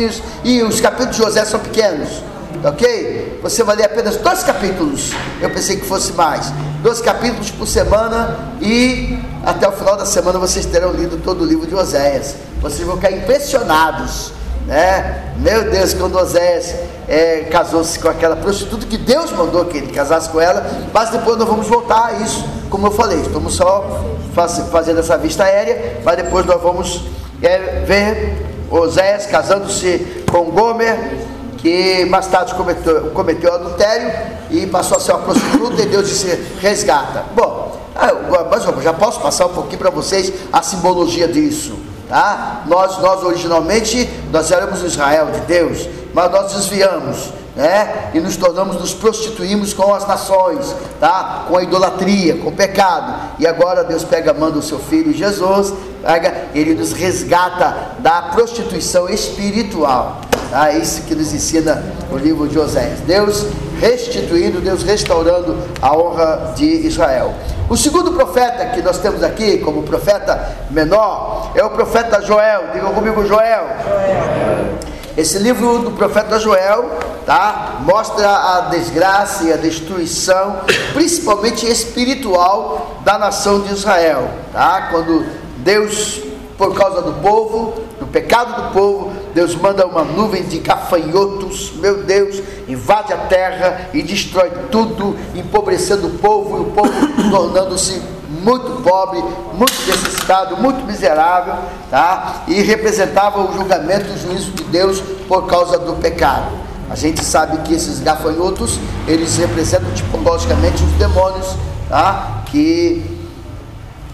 e 0.43 0.63
os 0.63 0.79
capítulos 0.79 1.17
de 1.17 1.23
José 1.23 1.43
são 1.43 1.59
pequenos 1.59 2.31
ok? 2.63 3.39
Você 3.41 3.63
vai 3.63 3.75
ler 3.75 3.85
apenas 3.85 4.17
dois 4.17 4.43
capítulos. 4.43 5.11
Eu 5.39 5.49
pensei 5.49 5.77
que 5.77 5.85
fosse 5.85 6.13
mais. 6.13 6.51
Dois 6.81 7.01
capítulos 7.01 7.51
por 7.51 7.67
semana 7.67 8.53
e 8.61 9.17
até 9.43 9.67
o 9.67 9.71
final 9.71 9.97
da 9.97 10.05
semana 10.05 10.39
vocês 10.39 10.65
terão 10.65 10.91
lido 10.91 11.17
todo 11.17 11.41
o 11.43 11.45
livro 11.45 11.67
de 11.67 11.75
Oséias. 11.75 12.35
Vocês 12.61 12.85
vão 12.85 12.95
ficar 12.95 13.11
impressionados. 13.11 14.33
Né? 14.71 15.33
Meu 15.35 15.69
Deus, 15.69 15.93
quando 15.93 16.17
Oséias 16.17 16.73
é, 17.05 17.41
casou-se 17.51 17.99
com 17.99 18.07
aquela 18.07 18.37
prostituta 18.37 18.85
que 18.85 18.97
Deus 18.97 19.29
mandou 19.31 19.65
que 19.65 19.77
ele 19.77 19.91
casasse 19.91 20.29
com 20.29 20.39
ela, 20.39 20.65
mas 20.93 21.09
depois 21.09 21.37
nós 21.37 21.45
vamos 21.45 21.67
voltar 21.67 22.05
a 22.05 22.13
isso, 22.13 22.45
como 22.69 22.87
eu 22.87 22.91
falei, 22.91 23.19
estamos 23.19 23.55
só 23.55 24.01
faz, 24.33 24.59
fazendo 24.71 25.01
essa 25.01 25.17
vista 25.17 25.43
aérea, 25.43 25.99
mas 26.05 26.15
depois 26.15 26.45
nós 26.45 26.61
vamos 26.61 27.03
é, 27.43 27.83
ver 27.85 28.47
Oséias 28.71 29.25
casando-se 29.25 30.23
com 30.31 30.45
Gomer, 30.45 31.17
que 31.57 32.05
mais 32.05 32.27
tarde 32.27 32.55
cometeu, 32.55 33.11
cometeu 33.11 33.53
adultério 33.53 34.09
e 34.49 34.65
passou 34.67 34.95
a 34.95 35.01
ser 35.01 35.11
uma 35.11 35.23
prostituta 35.23 35.81
e 35.81 35.85
Deus 35.85 36.07
disse 36.07 36.27
resgata. 36.61 37.25
Bom, 37.35 37.77
ah, 37.93 38.13
mas 38.49 38.63
já 38.81 38.93
posso 38.93 39.19
passar 39.19 39.47
um 39.47 39.53
pouquinho 39.53 39.79
para 39.79 39.89
vocês 39.89 40.31
a 40.53 40.63
simbologia 40.63 41.27
disso. 41.27 41.90
Tá? 42.11 42.63
Nós, 42.67 42.97
nós 42.99 43.23
originalmente 43.23 44.09
nós 44.33 44.51
éramos 44.51 44.83
Israel 44.83 45.27
de 45.27 45.39
Deus, 45.47 45.87
mas 46.13 46.29
nós 46.29 46.51
desviamos, 46.51 47.29
né? 47.55 48.11
E 48.13 48.19
nos 48.19 48.35
tornamos, 48.35 48.75
nos 48.75 48.93
prostituímos 48.93 49.73
com 49.73 49.93
as 49.93 50.05
nações, 50.05 50.75
tá? 50.99 51.45
Com 51.47 51.55
a 51.55 51.63
idolatria, 51.63 52.35
com 52.35 52.49
o 52.49 52.51
pecado. 52.51 53.31
E 53.39 53.47
agora 53.47 53.85
Deus 53.85 54.03
pega, 54.03 54.33
manda 54.33 54.59
o 54.59 54.61
seu 54.61 54.77
filho 54.77 55.13
Jesus, 55.13 55.73
pega, 56.03 56.49
ele 56.53 56.75
nos 56.75 56.91
resgata 56.91 57.93
da 57.99 58.23
prostituição 58.23 59.07
espiritual. 59.07 60.19
Ah, 60.51 60.69
é 60.69 60.79
isso 60.79 61.03
que 61.03 61.15
nos 61.15 61.33
ensina 61.33 61.81
o 62.11 62.17
livro 62.17 62.45
de 62.45 62.59
Oséias. 62.59 62.99
Deus 63.07 63.45
restituindo, 63.81 64.61
Deus 64.61 64.83
restaurando 64.83 65.57
a 65.81 65.97
honra 65.97 66.53
de 66.55 66.65
Israel. 66.87 67.33
O 67.67 67.75
segundo 67.75 68.11
profeta 68.11 68.67
que 68.67 68.81
nós 68.81 68.99
temos 68.99 69.23
aqui, 69.23 69.57
como 69.57 69.81
profeta 69.81 70.55
menor, 70.69 71.51
é 71.55 71.63
o 71.63 71.69
profeta 71.71 72.21
Joel. 72.21 72.65
Diga 72.73 72.87
comigo, 72.91 73.25
Joel. 73.25 73.41
Joel. 73.41 74.81
Esse 75.17 75.39
livro 75.39 75.79
do 75.79 75.91
profeta 75.91 76.39
Joel, 76.39 76.89
tá? 77.25 77.79
Mostra 77.81 78.27
a 78.29 78.61
desgraça 78.69 79.45
e 79.45 79.53
a 79.53 79.57
destruição, 79.57 80.61
principalmente 80.93 81.65
espiritual, 81.65 83.01
da 83.03 83.17
nação 83.17 83.61
de 83.61 83.73
Israel, 83.73 84.29
tá? 84.53 84.89
Quando 84.91 85.25
Deus, 85.57 86.21
por 86.57 86.73
causa 86.75 87.01
do 87.01 87.13
povo, 87.21 87.73
do 87.99 88.07
pecado 88.07 88.63
do 88.63 88.71
povo, 88.71 89.11
Deus 89.33 89.55
manda 89.55 89.85
uma 89.85 90.03
nuvem 90.03 90.43
de 90.43 90.59
gafanhotos, 90.59 91.73
meu 91.75 92.03
Deus, 92.03 92.41
invade 92.67 93.13
a 93.13 93.17
terra 93.17 93.89
e 93.93 94.01
destrói 94.01 94.51
tudo, 94.71 95.17
empobrecendo 95.35 96.07
o 96.07 96.11
povo 96.11 96.57
e 96.57 96.61
o 96.61 96.65
povo 96.65 96.91
tornando-se 97.29 98.01
muito 98.43 98.81
pobre, 98.81 99.21
muito 99.53 99.73
necessitado, 99.87 100.57
muito 100.57 100.85
miserável, 100.85 101.55
tá? 101.89 102.43
E 102.47 102.61
representava 102.61 103.41
o 103.41 103.53
julgamento 103.53 104.13
o 104.13 104.17
juízo 104.17 104.51
de 104.51 104.63
Deus 104.65 105.01
por 105.27 105.47
causa 105.47 105.77
do 105.77 105.93
pecado. 105.93 106.51
A 106.89 106.95
gente 106.95 107.23
sabe 107.23 107.57
que 107.59 107.73
esses 107.73 107.99
gafanhotos, 107.99 108.79
eles 109.07 109.37
representam 109.37 109.91
tipologicamente 109.93 110.83
os 110.83 110.91
demônios, 110.93 111.55
tá? 111.89 112.43
Que 112.47 113.19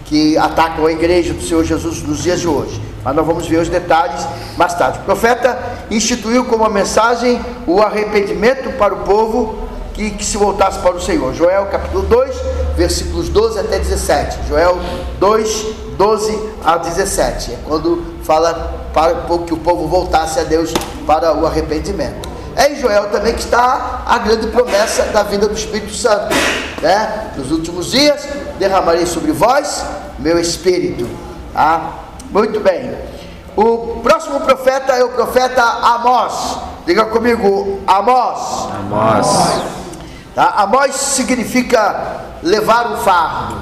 que 0.08 0.38
atacam 0.38 0.86
a 0.86 0.92
igreja 0.92 1.34
do 1.34 1.42
Senhor 1.42 1.62
Jesus 1.64 2.02
nos 2.02 2.22
dias 2.22 2.40
de 2.40 2.48
hoje. 2.48 2.80
Mas 3.08 3.16
nós 3.16 3.26
vamos 3.26 3.46
ver 3.46 3.56
os 3.56 3.70
detalhes 3.70 4.22
mais 4.54 4.74
tarde. 4.74 4.98
O 4.98 5.02
profeta 5.04 5.58
instituiu 5.90 6.44
como 6.44 6.62
uma 6.62 6.68
mensagem 6.68 7.40
o 7.66 7.80
arrependimento 7.80 8.70
para 8.76 8.92
o 8.92 8.98
povo 8.98 9.66
que, 9.94 10.10
que, 10.10 10.22
se 10.22 10.36
voltasse 10.36 10.78
para 10.80 10.94
o 10.94 11.00
Senhor. 11.00 11.32
Joel 11.32 11.64
capítulo 11.72 12.02
2, 12.02 12.36
versículos 12.76 13.30
12 13.30 13.60
até 13.60 13.78
17. 13.78 14.46
Joel 14.46 14.78
2, 15.18 15.66
12 15.96 16.38
a 16.62 16.76
17. 16.76 17.52
É 17.52 17.58
quando 17.66 18.04
fala 18.24 18.74
para 18.92 19.14
que 19.46 19.54
o 19.54 19.56
povo 19.56 19.88
voltasse 19.88 20.38
a 20.38 20.44
Deus 20.44 20.74
para 21.06 21.32
o 21.32 21.46
arrependimento. 21.46 22.28
É 22.54 22.70
em 22.70 22.76
Joel 22.76 23.08
também 23.08 23.32
que 23.32 23.40
está 23.40 24.02
a 24.04 24.18
grande 24.18 24.48
promessa 24.48 25.04
da 25.04 25.22
vinda 25.22 25.48
do 25.48 25.54
Espírito 25.54 25.94
Santo. 25.94 26.28
Né? 26.82 27.32
Nos 27.38 27.50
últimos 27.50 27.90
dias 27.90 28.28
derramarei 28.58 29.06
sobre 29.06 29.32
vós 29.32 29.82
meu 30.18 30.38
espírito. 30.38 31.08
Ah, 31.54 32.04
muito 32.30 32.60
bem. 32.60 32.96
O 33.56 34.00
próximo 34.02 34.40
profeta 34.40 34.92
é 34.92 35.04
o 35.04 35.10
profeta 35.10 35.62
Amós. 35.62 36.58
Diga 36.86 37.06
comigo, 37.06 37.80
Amós. 37.86 38.68
Amós. 38.72 39.26
Tá? 40.34 40.54
Amós 40.58 40.94
significa 40.94 42.20
levar 42.42 42.92
o 42.92 42.98
fardo, 42.98 43.56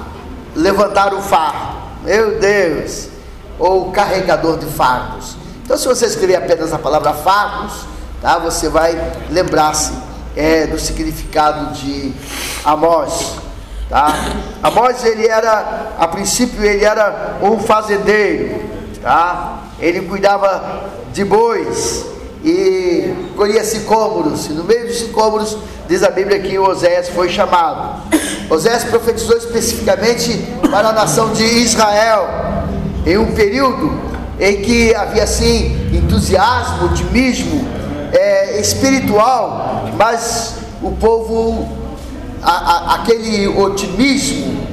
levantar 0.54 1.14
o 1.14 1.22
fardo. 1.22 1.76
Meu 2.02 2.38
Deus. 2.38 3.08
Ou 3.58 3.90
carregador 3.90 4.58
de 4.58 4.66
fardos. 4.66 5.36
Então, 5.64 5.76
se 5.76 5.88
você 5.88 6.06
escrever 6.06 6.36
apenas 6.36 6.72
a 6.72 6.78
palavra 6.78 7.12
fardos, 7.12 7.72
tá? 8.20 8.38
Você 8.38 8.68
vai 8.68 8.94
lembrar-se 9.30 9.92
é, 10.36 10.66
do 10.66 10.78
significado 10.78 11.72
de 11.72 12.14
Amós. 12.64 13.45
Tá? 13.88 14.12
Amós 14.62 15.04
ele 15.04 15.26
era, 15.26 15.92
a 15.98 16.08
princípio 16.08 16.64
ele 16.64 16.84
era 16.84 17.38
um 17.40 17.58
fazendeiro, 17.58 18.60
tá? 19.00 19.62
Ele 19.78 20.02
cuidava 20.02 20.90
de 21.12 21.24
bois 21.24 22.04
e 22.44 23.14
colhia 23.36 23.62
sicômoros. 23.64 24.46
E 24.46 24.52
no 24.52 24.64
meio 24.64 24.86
dos 24.86 24.98
sicômoros 24.98 25.56
diz 25.88 26.02
a 26.02 26.10
Bíblia 26.10 26.40
que 26.40 26.58
Oséias 26.58 27.08
foi 27.10 27.28
chamado. 27.28 28.02
Oséias 28.50 28.84
profetizou 28.84 29.36
especificamente 29.36 30.36
para 30.70 30.88
a 30.88 30.92
nação 30.92 31.32
de 31.32 31.44
Israel 31.44 32.28
em 33.04 33.16
um 33.18 33.34
período 33.34 34.00
em 34.38 34.62
que 34.62 34.94
havia 34.94 35.22
assim 35.22 35.88
entusiasmo, 35.96 36.86
otimismo 36.86 37.66
é, 38.12 38.60
espiritual, 38.60 39.86
mas 39.96 40.54
o 40.82 40.90
povo, 40.92 41.68
a, 42.46 42.52
a, 42.52 42.94
aquele 42.94 43.48
otimismo, 43.48 44.66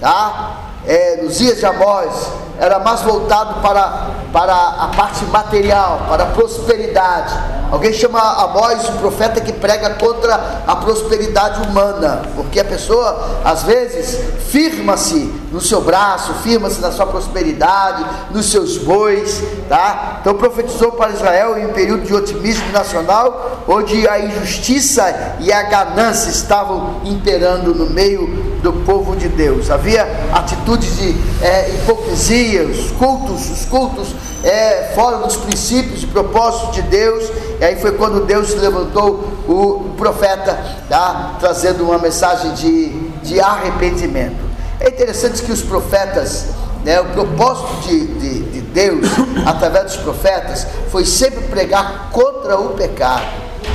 tá? 0.00 0.56
É, 0.86 1.20
nos 1.22 1.36
dias 1.36 1.58
de 1.58 1.66
Amós, 1.66 2.28
era 2.58 2.78
mais 2.78 3.02
voltado 3.02 3.60
para, 3.60 4.10
para 4.32 4.54
a 4.54 4.90
parte 4.96 5.24
material, 5.26 6.06
para 6.08 6.24
a 6.24 6.26
prosperidade. 6.26 7.34
Alguém 7.70 7.92
chama 7.92 8.20
Amós 8.20 8.88
o 8.88 8.92
profeta 8.92 9.40
que 9.40 9.52
prega 9.52 9.90
contra 9.90 10.62
a 10.66 10.76
prosperidade 10.76 11.68
humana, 11.68 12.22
porque 12.34 12.58
a 12.58 12.64
pessoa, 12.64 13.40
às 13.44 13.62
vezes, 13.62 14.18
firma-se 14.48 15.32
no 15.52 15.60
seu 15.60 15.80
braço, 15.82 16.32
firma-se 16.42 16.80
na 16.80 16.90
sua 16.90 17.06
prosperidade, 17.06 18.04
nos 18.30 18.50
seus 18.50 18.78
bois, 18.78 19.42
tá? 19.68 20.18
Então 20.20 20.34
profetizou 20.34 20.92
para 20.92 21.12
Israel 21.12 21.58
em 21.58 21.66
um 21.66 21.72
período 21.72 22.04
de 22.04 22.14
otimismo 22.14 22.70
nacional, 22.72 23.64
onde 23.68 24.08
a 24.08 24.18
injustiça 24.18 25.36
e 25.40 25.52
a 25.52 25.62
ganância 25.64 26.30
estavam 26.30 27.02
imperando 27.04 27.74
no 27.74 27.90
meio 27.90 28.26
do 28.62 28.72
povo 28.84 29.14
de 29.16 29.28
Deus. 29.28 29.70
Havia 29.70 30.06
atitudes 30.32 30.96
de 30.96 31.14
é, 31.42 31.70
hipocrisia, 31.70 32.64
os 32.64 32.90
cultos, 32.92 33.50
os 33.50 33.64
cultos 33.66 34.08
é, 34.42 34.92
fora 34.94 35.18
dos 35.18 35.36
princípios 35.36 36.02
e 36.02 36.06
propósitos 36.06 36.74
de 36.74 36.82
Deus. 36.82 37.30
E 37.60 37.64
aí 37.64 37.76
foi 37.76 37.92
quando 37.92 38.24
Deus 38.24 38.54
levantou 38.54 39.24
o, 39.48 39.94
profeta, 39.96 40.58
tá? 40.88 41.36
trazendo 41.40 41.84
uma 41.84 41.98
mensagem 41.98 42.54
de, 42.54 42.90
de 43.22 43.40
arrependimento. 43.40 44.36
É 44.78 44.88
interessante 44.88 45.42
que 45.42 45.50
os 45.50 45.60
profetas, 45.60 46.46
né, 46.84 47.00
o 47.00 47.06
propósito 47.06 47.88
de, 47.88 48.06
de, 48.06 48.40
de 48.42 48.60
Deus, 48.60 49.08
através 49.44 49.86
dos 49.86 49.96
profetas, 49.96 50.66
foi 50.90 51.04
sempre 51.04 51.40
pregar 51.44 52.10
contra 52.12 52.56
o 52.58 52.70
pecado 52.70 53.26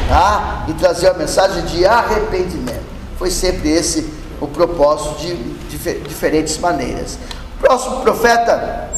tá? 0.07 0.63
e 0.69 0.73
trazer 0.73 1.09
a 1.09 1.13
mensagem 1.13 1.63
de 1.65 1.85
arrependimento. 1.85 2.83
Foi 3.19 3.29
sempre 3.29 3.69
esse 3.69 4.09
o 4.39 4.47
propósito 4.47 5.19
de, 5.19 5.35
de 5.35 5.99
diferentes 6.07 6.57
maneiras. 6.57 7.17
Próximo 7.59 8.01
profeta 8.01 8.89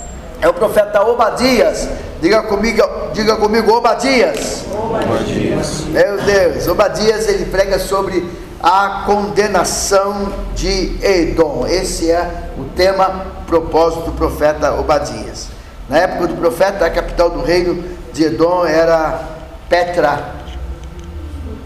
é 0.45 0.49
o 0.49 0.53
profeta 0.53 1.01
Obadias. 1.01 1.89
Diga 2.21 2.43
comigo, 2.43 2.79
diga 3.13 3.35
comigo, 3.35 3.73
Obadias. 3.73 4.63
Obadias. 4.71 5.81
Meu 5.87 6.21
Deus, 6.21 6.67
Obadias 6.67 7.27
ele 7.27 7.45
prega 7.45 7.79
sobre 7.79 8.29
a 8.61 9.03
condenação 9.07 10.31
de 10.53 11.03
Edom. 11.03 11.65
Esse 11.67 12.11
é 12.11 12.51
o 12.59 12.65
tema, 12.75 13.25
propósito 13.47 14.03
do 14.03 14.11
profeta 14.11 14.71
Obadias. 14.75 15.47
Na 15.89 15.97
época 15.97 16.27
do 16.27 16.35
profeta, 16.35 16.85
a 16.85 16.91
capital 16.91 17.31
do 17.31 17.41
reino 17.41 17.83
de 18.13 18.25
Edom 18.25 18.67
era 18.67 19.27
Petra. 19.67 20.35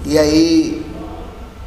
E 0.06 0.18
aí 0.18 0.86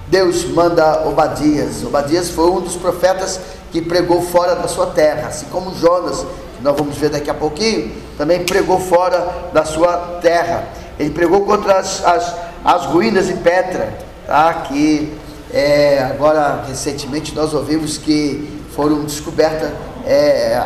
Deus 0.08 0.46
manda 0.46 1.06
Obadias. 1.06 1.84
Obadias 1.84 2.30
foi 2.30 2.50
um 2.50 2.60
dos 2.60 2.76
profetas 2.76 3.38
que 3.70 3.82
pregou 3.82 4.22
fora 4.22 4.54
da 4.54 4.66
sua 4.66 4.86
terra, 4.86 5.28
assim 5.28 5.46
como 5.50 5.74
Jonas, 5.74 6.24
nós 6.62 6.76
vamos 6.76 6.96
ver 6.96 7.10
daqui 7.10 7.28
a 7.28 7.34
pouquinho, 7.34 7.92
também 8.16 8.44
pregou 8.44 8.78
fora 8.78 9.50
da 9.52 9.64
sua 9.64 10.18
terra. 10.22 10.68
Ele 10.98 11.10
pregou 11.10 11.44
contra 11.44 11.78
as, 11.78 12.04
as, 12.04 12.34
as 12.64 12.86
ruínas 12.86 13.26
de 13.26 13.34
Petra, 13.34 13.92
tá? 14.26 14.54
que 14.68 15.12
é, 15.52 16.02
agora 16.10 16.64
recentemente 16.66 17.34
nós 17.34 17.52
ouvimos 17.52 17.98
que 17.98 18.62
foram 18.74 19.04
descobertas 19.04 19.70
é, 20.06 20.56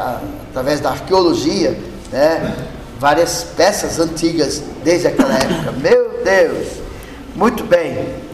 através 0.50 0.80
da 0.80 0.90
arqueologia 0.90 1.76
né, 2.12 2.54
várias 2.98 3.44
peças 3.56 3.98
antigas 3.98 4.62
desde 4.84 5.08
aquela 5.08 5.34
época. 5.34 5.72
Meu 5.72 6.22
Deus! 6.22 6.68
Muito 7.34 7.64
bem. 7.64 8.26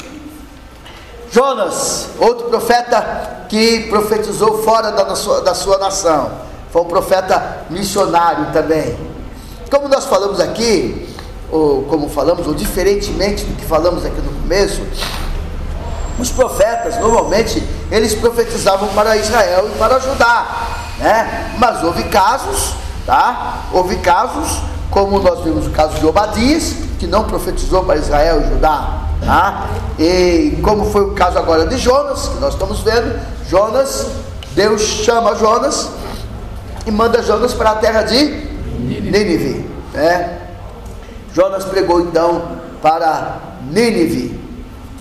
Jonas, 1.31 2.11
outro 2.19 2.49
profeta 2.49 3.47
que 3.49 3.89
profetizou 3.89 4.63
fora 4.63 4.91
da 4.91 5.17
sua, 5.17 5.41
da 5.41 5.55
sua 5.55 5.79
nação, 5.79 6.31
foi 6.73 6.81
um 6.81 6.87
profeta 6.87 7.67
missionário 7.69 8.47
também. 8.53 8.97
Como 9.71 9.89
nós 9.89 10.07
falamos 10.07 10.41
aqui, 10.41 11.15
ou 11.51 11.83
como 11.83 12.09
falamos, 12.09 12.47
ou 12.47 12.55
diferentemente 12.55 13.45
do 13.45 13.55
que 13.57 13.65
falamos 13.67 14.07
aqui 14.07 14.21
no 14.23 14.33
começo, 14.41 14.81
os 16.19 16.31
profetas 16.31 16.99
normalmente 16.99 17.63
eles 17.91 18.15
profetizavam 18.15 18.89
para 18.89 19.17
Israel 19.19 19.69
e 19.69 19.79
para 19.79 19.99
Judá, 19.99 20.47
né? 20.99 21.55
Mas 21.59 21.85
houve 21.85 22.05
casos, 22.05 22.75
tá? 23.05 23.65
Houve 23.71 23.97
casos, 23.97 24.63
como 24.91 25.19
nós 25.19 25.45
vimos 25.45 25.67
o 25.67 25.71
caso 25.71 25.99
de 25.99 26.07
Obadias, 26.07 26.75
que 26.99 27.07
não 27.07 27.25
profetizou 27.25 27.85
para 27.85 27.97
Israel 27.97 28.41
e 28.41 28.49
Judá, 28.49 29.09
Tá? 29.25 29.69
E 30.01 30.59
como 30.63 30.91
foi 30.91 31.03
o 31.03 31.13
caso 31.13 31.39
agora 31.39 31.67
de 31.67 31.77
Jonas, 31.77 32.29
que 32.29 32.41
nós 32.41 32.55
estamos 32.55 32.81
vendo, 32.81 33.21
Jonas, 33.49 34.09
Deus 34.55 34.83
chama 34.83 35.37
Jonas 35.37 35.89
e 36.87 36.91
manda 36.91 37.23
Jonas 37.23 37.55
para 37.55 37.71
a 37.71 37.75
terra 37.77 38.03
de 38.03 38.25
Nínive. 38.79 39.69
Né? 39.93 40.39
Jonas 41.35 41.65
pregou 41.65 42.01
então 42.01 42.59
para 42.81 43.39
Nínive. 43.71 44.41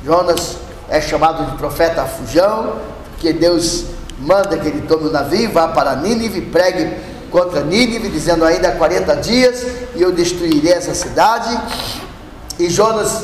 Jonas 0.05 0.57
é 0.89 0.99
chamado 1.01 1.51
de 1.51 1.57
profeta 1.57 2.05
fujão, 2.05 2.75
porque 3.11 3.33
Deus 3.33 3.85
manda 4.19 4.57
que 4.57 4.67
ele 4.67 4.81
tome 4.81 5.07
o 5.07 5.11
navio, 5.11 5.51
vá 5.51 5.69
para 5.69 5.95
Nínive, 5.95 6.41
pregue 6.41 6.95
contra 7.31 7.61
Nínive, 7.61 8.09
dizendo 8.09 8.45
ainda 8.45 8.71
40 8.71 9.15
dias 9.17 9.65
e 9.95 10.01
eu 10.01 10.11
destruirei 10.11 10.73
essa 10.73 10.93
cidade. 10.93 11.59
E 12.59 12.69
Jonas 12.69 13.23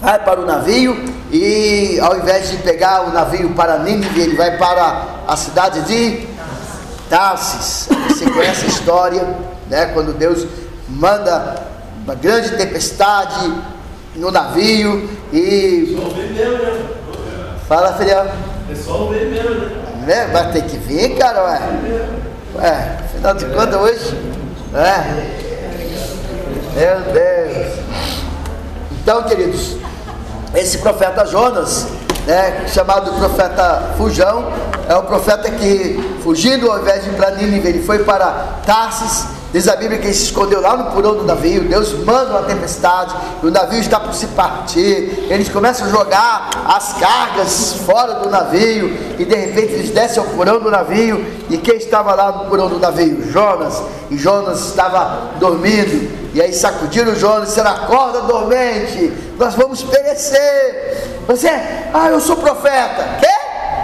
vai 0.00 0.18
para 0.18 0.40
o 0.40 0.46
navio 0.46 0.96
e 1.30 1.98
ao 2.00 2.16
invés 2.18 2.50
de 2.50 2.56
pegar 2.58 3.06
o 3.06 3.12
navio 3.12 3.50
para 3.50 3.78
Nínive, 3.78 4.20
ele 4.20 4.36
vai 4.36 4.56
para 4.56 5.04
a 5.26 5.36
cidade 5.36 5.82
de 5.82 6.33
Tarsis. 7.08 7.88
Você 8.08 8.30
conhece 8.30 8.66
a 8.66 8.68
história, 8.68 9.36
né? 9.68 9.86
Quando 9.86 10.12
Deus 10.12 10.46
manda 10.88 11.62
uma 12.04 12.14
grande 12.14 12.50
tempestade 12.56 13.52
no 14.16 14.30
navio 14.30 15.08
e. 15.32 15.96
Fala, 17.68 17.94
filhão. 17.94 18.28
Pessoal 18.68 19.08
vem 19.08 19.26
mesmo, 19.26 19.50
né? 19.50 19.84
né? 20.06 20.26
Vai 20.32 20.52
ter 20.52 20.64
que 20.64 20.76
vir, 20.76 21.16
cara, 21.16 21.44
ué. 21.44 21.60
Ué, 22.56 22.98
afinal 23.04 23.34
de 23.34 23.44
contas 23.46 23.80
hoje. 23.80 24.18
É. 24.74 25.44
Meu 26.74 27.12
Deus. 27.12 27.78
Então, 28.92 29.22
queridos, 29.24 29.76
esse 30.54 30.78
profeta 30.78 31.24
Jonas, 31.26 31.88
né, 32.26 32.66
chamado 32.68 33.12
profeta 33.18 33.94
Fujão, 33.96 34.52
é 34.88 34.94
o 34.94 35.02
profeta 35.02 35.50
que, 35.50 36.18
fugindo 36.22 36.70
ao 36.70 36.80
invés 36.80 37.04
de 37.04 37.10
ir 37.10 37.14
para 37.14 37.30
Nínive, 37.32 37.68
ele 37.68 37.82
foi 37.82 38.00
para 38.04 38.60
Tarsis. 38.66 39.26
Diz 39.54 39.68
a 39.68 39.76
Bíblia 39.76 40.00
que 40.00 40.06
ele 40.08 40.14
se 40.14 40.24
escondeu 40.24 40.60
lá 40.60 40.76
no 40.76 40.90
porão 40.90 41.14
do 41.14 41.22
navio. 41.22 41.62
Deus 41.68 41.92
manda 42.04 42.30
uma 42.30 42.42
tempestade, 42.42 43.14
o 43.40 43.50
navio 43.50 43.78
está 43.78 44.00
por 44.00 44.12
se 44.12 44.26
partir. 44.28 45.26
Eles 45.30 45.48
começam 45.48 45.86
a 45.86 45.90
jogar 45.90 46.50
as 46.66 46.94
cargas 46.94 47.74
fora 47.86 48.14
do 48.14 48.28
navio, 48.28 48.88
e 49.16 49.24
de 49.24 49.34
repente 49.34 49.74
eles 49.74 49.90
descem 49.90 50.20
ao 50.20 50.28
porão 50.30 50.58
do 50.58 50.72
navio. 50.72 51.24
E 51.48 51.56
quem 51.56 51.76
estava 51.76 52.14
lá 52.14 52.32
no 52.32 52.50
porão 52.50 52.68
do 52.68 52.80
navio? 52.80 53.30
Jonas. 53.30 53.80
E 54.10 54.18
Jonas 54.18 54.58
estava 54.66 55.34
dormindo. 55.38 56.24
E 56.34 56.42
aí 56.42 56.52
sacudiram 56.52 57.14
Jonas, 57.14 57.50
disseram, 57.50 57.70
acorda 57.70 58.22
dormente, 58.22 59.12
nós 59.38 59.54
vamos 59.54 59.84
perecer. 59.84 61.13
Você, 61.26 61.48
ah, 61.92 62.08
eu 62.08 62.20
sou 62.20 62.36
profeta. 62.36 63.16
Quê? 63.18 63.34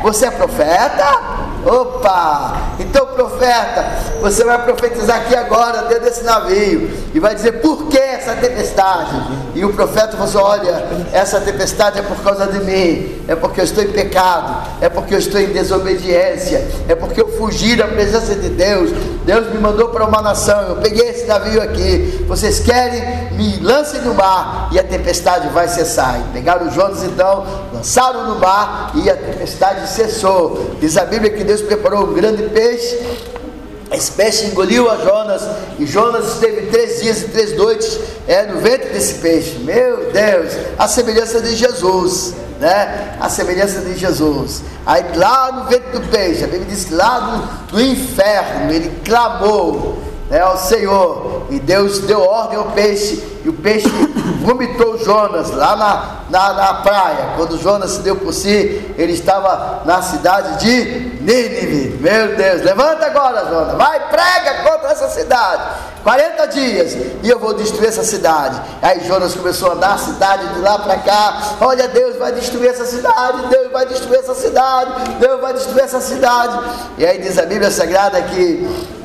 Você 0.03 0.27
é 0.27 0.31
profeta? 0.31 1.40
Opa! 1.65 2.75
Então, 2.79 3.07
profeta, 3.07 3.85
você 4.21 4.45
vai 4.45 4.63
profetizar 4.65 5.19
aqui 5.19 5.37
agora, 5.37 5.83
dentro 5.83 6.05
desse 6.05 6.25
navio, 6.25 6.91
e 7.13 7.21
vai 7.21 7.35
dizer 7.35 7.61
por 7.61 7.87
que 7.89 7.99
essa 7.99 8.35
tempestade. 8.35 9.11
E 9.55 9.65
o 9.65 9.73
profeta 9.73 10.17
vai 10.17 10.27
dizer: 10.27 10.39
Olha, 10.39 10.85
essa 11.13 11.41
tempestade 11.41 11.99
é 11.99 12.03
por 12.03 12.17
causa 12.23 12.47
de 12.47 12.61
mim, 12.61 13.23
é 13.29 13.35
porque 13.35 13.61
eu 13.61 13.65
estou 13.65 13.85
em 13.85 13.89
pecado, 13.89 14.69
é 14.81 14.89
porque 14.89 15.15
eu 15.15 15.19
estou 15.19 15.41
em 15.41 15.49
desobediência, 15.49 16.67
é 16.89 16.95
porque 16.95 17.21
eu 17.21 17.29
fugi 17.37 17.77
da 17.77 17.87
presença 17.87 18.35
de 18.35 18.49
Deus. 18.49 18.91
Deus 19.25 19.53
me 19.53 19.59
mandou 19.59 19.89
para 19.89 20.07
uma 20.07 20.23
nação, 20.23 20.63
eu 20.63 20.77
peguei 20.77 21.09
esse 21.09 21.27
navio 21.27 21.63
aqui. 21.63 22.25
Vocês 22.27 22.61
querem, 22.61 23.31
me 23.33 23.59
lancem 23.61 24.01
no 24.03 24.15
mar 24.15 24.69
e 24.73 24.79
a 24.79 24.83
tempestade 24.83 25.49
vai 25.49 25.69
cessar. 25.69 26.19
E 26.21 26.33
pegaram 26.33 26.71
Jonas 26.71 27.03
então, 27.05 27.45
lançaram 27.73 28.27
no 28.27 28.41
mar 28.41 28.93
e 28.95 29.11
a 29.11 29.17
tempestade 29.17 29.89
cessou. 29.89 30.77
Diz 30.81 30.97
a 30.97 31.05
Bíblia 31.05 31.31
que 31.31 31.45
Deus 31.51 31.63
preparou 31.63 32.05
um 32.05 32.15
grande 32.15 32.45
peixe 32.45 32.97
esse 33.93 34.13
peixe 34.13 34.47
engoliu 34.47 34.89
a 34.89 34.97
Jonas 34.99 35.43
e 35.79 35.85
Jonas 35.85 36.35
esteve 36.35 36.69
três 36.69 37.01
dias 37.01 37.23
e 37.23 37.29
três 37.29 37.57
noites 37.57 37.99
é, 38.29 38.47
no 38.47 38.61
ventre 38.61 38.91
desse 38.91 39.15
peixe. 39.15 39.59
Meu 39.59 40.13
Deus, 40.13 40.53
a 40.79 40.87
semelhança 40.87 41.41
de 41.41 41.57
Jesus, 41.57 42.35
né? 42.61 43.17
A 43.19 43.29
semelhança 43.29 43.81
de 43.81 43.97
Jesus. 43.97 44.63
Aí 44.87 45.05
lá 45.17 45.51
no 45.51 45.65
ventre 45.65 45.91
do 45.91 46.09
peixe, 46.09 46.45
a 46.45 46.47
Bíblia 46.47 46.67
diz 46.67 46.85
que 46.85 46.95
lá 46.95 47.67
do, 47.69 47.81
inferno 47.81 48.73
ele 48.73 49.01
clamou 49.05 49.99
né, 50.31 50.39
ao 50.39 50.57
Senhor 50.57 51.40
e 51.51 51.59
Deus 51.59 52.01
deu 52.01 52.21
ordem 52.21 52.59
ao 52.59 52.67
peixe 52.73 53.41
e 53.45 53.49
o 53.49 53.53
peixe 53.53 53.89
vomitou 54.45 54.99
Jonas 54.99 55.51
lá 55.51 55.77
na, 55.77 56.21
na, 56.31 56.53
na, 56.55 56.75
praia. 56.75 57.35
Quando 57.37 57.59
Jonas 57.59 57.93
se 57.93 58.01
deu 58.01 58.17
por 58.17 58.33
si, 58.33 58.95
ele 58.97 59.13
estava 59.13 59.83
na 59.85 60.03
cidade 60.03 60.61
de 60.61 61.11
Nínive. 61.21 61.99
Meu 62.01 62.37
Deus, 62.37 62.63
levanta 62.63 63.07
agora, 63.07 63.47
Jonas, 63.47 63.77
vai, 63.77 64.09
prega 64.09 64.63
contra 64.63 64.91
essa 64.91 65.09
cidade. 65.09 65.63
40 66.03 66.47
dias 66.47 66.97
e 67.23 67.29
eu 67.29 67.39
vou 67.39 67.55
destruir 67.55 67.89
essa 67.89 68.03
cidade. 68.03 68.61
Aí 68.81 69.07
Jonas 69.07 69.35
começou 69.35 69.71
a 69.71 69.75
andar 69.75 69.95
a 69.95 69.99
cidade 69.99 70.47
de 70.55 70.61
lá 70.61 70.79
para 70.79 70.97
cá. 70.99 71.57
Olha, 71.61 71.89
Deus 71.89 72.17
vai 72.17 72.33
destruir 72.33 72.71
essa 72.71 72.87
cidade, 72.87 73.47
Deus 73.49 73.71
vai 73.71 73.87
destruir 73.87 74.19
essa 74.19 74.35
cidade, 74.35 74.93
Deus 75.19 75.41
vai 75.41 75.53
destruir 75.53 75.85
essa 75.85 76.01
cidade. 76.01 76.59
E 76.97 77.07
aí 77.07 77.19
diz 77.19 77.39
a 77.39 77.45
Bíblia 77.45 77.71
Sagrada 77.71 78.21
que 78.23 78.99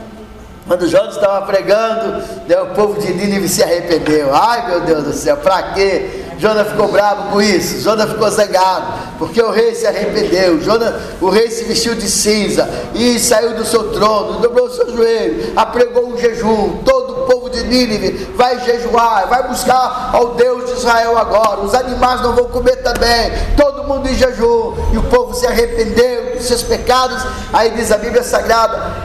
quando 0.67 0.87
Jonas 0.87 1.15
estava 1.15 1.45
pregando, 1.45 2.23
né, 2.47 2.59
o 2.59 2.67
povo 2.73 2.99
de 2.99 3.13
Nínive 3.13 3.47
se 3.47 3.61
arrependeu. 3.61 4.33
Ai 4.33 4.67
meu 4.67 4.81
Deus 4.81 5.03
do 5.03 5.13
céu, 5.13 5.37
para 5.37 5.73
quê? 5.73 6.23
Jonas 6.37 6.67
ficou 6.67 6.89
bravo 6.89 7.31
com 7.31 7.41
isso, 7.41 7.81
Jonas 7.81 8.09
ficou 8.09 8.29
zangado, 8.29 8.85
porque 9.17 9.41
o 9.41 9.51
rei 9.51 9.73
se 9.73 9.87
arrependeu. 9.87 10.59
Jonas, 10.61 10.93
o 11.21 11.29
rei 11.29 11.49
se 11.49 11.63
vestiu 11.63 11.95
de 11.95 12.09
cinza 12.09 12.67
e 12.93 13.17
saiu 13.19 13.55
do 13.55 13.63
seu 13.63 13.93
trono, 13.93 14.39
dobrou 14.39 14.65
o 14.65 14.69
seu 14.69 14.89
joelho, 14.95 15.53
apregou 15.55 16.07
um 16.07 16.17
jejum. 16.17 16.81
Todo 16.83 17.21
o 17.21 17.25
povo 17.25 17.49
de 17.49 17.63
Nínive 17.63 18.31
vai 18.35 18.59
jejuar, 18.65 19.27
vai 19.27 19.47
buscar 19.47 20.09
ao 20.13 20.33
Deus 20.35 20.65
de 20.65 20.79
Israel 20.79 21.17
agora. 21.17 21.61
Os 21.61 21.73
animais 21.73 22.21
não 22.21 22.33
vão 22.33 22.45
comer 22.45 22.77
também, 22.77 23.31
todo 23.55 23.85
mundo 23.85 24.07
em 24.09 24.15
jejum. 24.15 24.73
E 24.91 24.97
o 24.97 25.03
povo 25.03 25.33
se 25.33 25.47
arrependeu 25.47 26.35
dos 26.35 26.45
seus 26.45 26.63
pecados. 26.63 27.23
Aí 27.53 27.69
diz 27.71 27.91
a 27.91 27.97
Bíblia 27.97 28.23
Sagrada 28.23 29.04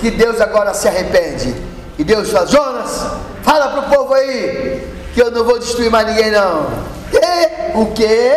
que 0.00 0.10
Deus 0.10 0.40
agora 0.40 0.74
se 0.74 0.88
arrepende. 0.88 1.54
E 1.98 2.04
Deus 2.04 2.30
fala: 2.30 2.46
Jonas, 2.46 3.06
fala 3.42 3.68
para 3.68 3.80
o 3.80 3.96
povo 3.96 4.14
aí 4.14 4.88
que 5.14 5.22
eu 5.22 5.30
não 5.30 5.44
vou 5.44 5.58
destruir 5.58 5.90
mais 5.90 6.06
ninguém, 6.06 6.30
não. 6.30 6.66
E, 7.12 7.78
o 7.78 7.86
quê? 7.92 8.36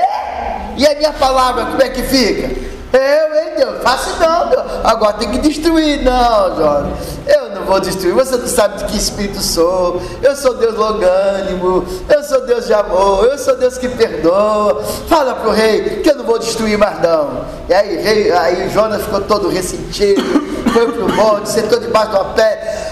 E 0.75 0.85
a 0.85 0.95
minha 0.95 1.13
palavra, 1.13 1.65
como 1.65 1.81
é 1.81 1.89
que 1.89 2.01
fica? 2.01 2.63
Eu, 2.93 3.35
hein, 3.35 3.53
Deus, 3.57 3.81
faço 3.81 4.19
não, 4.19 4.49
Deus. 4.49 4.63
Agora 4.83 5.13
tem 5.13 5.31
que 5.31 5.39
destruir, 5.39 6.03
não, 6.03 6.55
Jonas. 6.55 6.99
Eu 7.25 7.49
não 7.49 7.65
vou 7.65 7.79
destruir. 7.79 8.13
Você 8.13 8.37
não 8.37 8.47
sabe 8.47 8.77
de 8.77 8.85
que 8.85 8.97
espírito 8.97 9.41
sou. 9.41 9.99
Eu 10.21 10.35
sou 10.35 10.53
Deus 10.55 10.75
longânimo. 10.75 11.85
Eu 12.07 12.23
sou 12.23 12.45
Deus 12.45 12.67
de 12.67 12.73
amor. 12.73 13.25
Eu 13.25 13.37
sou 13.39 13.55
Deus 13.55 13.79
que 13.79 13.89
perdoa. 13.89 14.83
Fala 15.07 15.33
para 15.33 15.49
o 15.49 15.51
rei 15.51 16.01
que 16.03 16.09
eu 16.09 16.17
não 16.17 16.25
vou 16.25 16.37
destruir 16.37 16.77
mais, 16.77 17.01
não. 17.01 17.45
E 17.67 17.73
aí, 17.73 17.97
rei, 17.97 18.31
aí 18.31 18.69
Jonas 18.69 19.01
ficou 19.01 19.21
todo 19.21 19.49
ressentido. 19.49 20.52
Foi 20.73 20.91
para 20.91 21.03
o 21.03 21.13
monte, 21.13 21.49
sentou 21.49 21.79
debaixo 21.79 22.09
de 22.09 22.15
uma 22.15 22.25
pé 22.33 22.91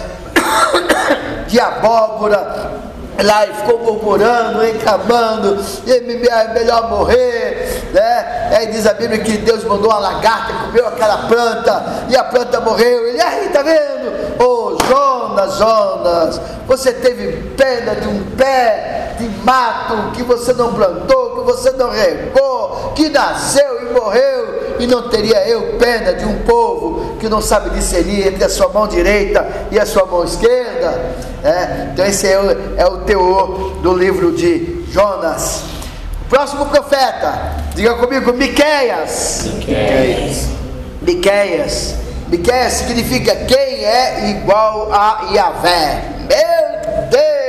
de 1.48 1.60
abóbora 1.60 2.80
lá 3.24 3.46
e 3.46 3.54
ficou 3.54 3.80
murmurando, 3.80 4.66
encamando, 4.68 5.64
e 5.86 5.92
é 5.92 6.54
melhor 6.54 6.90
morrer, 6.90 7.90
né? 7.92 8.50
Aí 8.58 8.68
diz 8.68 8.86
a 8.86 8.94
Bíblia 8.94 9.20
que 9.20 9.38
Deus 9.38 9.64
mandou 9.64 9.90
uma 9.90 10.00
lagarta, 10.00 10.54
comeu 10.66 10.88
aquela 10.88 11.18
planta, 11.28 12.06
e 12.10 12.16
a 12.16 12.24
planta 12.24 12.60
morreu. 12.62 13.08
Ele, 13.08 13.22
aí, 13.22 13.50
tá 13.50 13.62
vendo? 13.62 14.42
Ô 14.44 14.44
oh, 14.44 14.86
Jonas, 14.86 15.58
Jonas, 15.58 16.42
você 16.68 16.94
teve 16.94 17.50
pena 17.56 17.96
de 17.96 18.08
um 18.08 18.24
pé 18.36 19.16
de 19.20 19.28
mato 19.44 20.12
que 20.14 20.24
você 20.24 20.54
não 20.54 20.74
plantou, 20.74 21.21
que 21.32 21.42
você 21.42 21.72
não 21.72 21.90
regou, 21.90 22.94
que 22.96 23.10
nasceu 23.10 23.82
e 23.82 23.94
morreu, 23.94 24.76
e 24.80 24.88
não 24.88 25.10
teria 25.10 25.48
eu 25.48 25.78
pena 25.78 26.14
de 26.14 26.26
um 26.26 26.40
povo 26.40 27.18
que 27.20 27.30
não 27.30 27.42
sabe 27.42 27.70
discernir 27.72 28.28
entre 28.28 28.44
a 28.44 28.50
sua 28.50 28.70
mão 28.70 28.88
direita 28.88 29.68
e 29.72 29.80
a 29.80 29.86
sua 29.86 30.06
mão 30.06 30.24
esquerda? 30.24 31.16
É, 31.44 31.90
então 31.92 32.06
esse 32.06 32.28
é 32.28 32.40
o, 32.40 32.80
é 32.80 32.86
o 32.86 32.98
teor 33.00 33.80
do 33.82 33.94
livro 33.94 34.32
de 34.32 34.84
Jonas. 34.92 35.64
Próximo 36.30 36.66
profeta, 36.68 37.58
diga 37.76 37.96
comigo, 37.96 38.32
Miqueias. 38.34 39.44
Miqueias. 39.54 40.48
Miqueias. 41.02 41.96
Miqueias 42.28 42.74
significa 42.74 43.36
quem 43.36 43.84
é 43.84 44.30
igual 44.30 44.90
a 44.94 45.30
Yahvé. 45.34 46.04
Meu 46.30 47.10
Deus! 47.10 47.41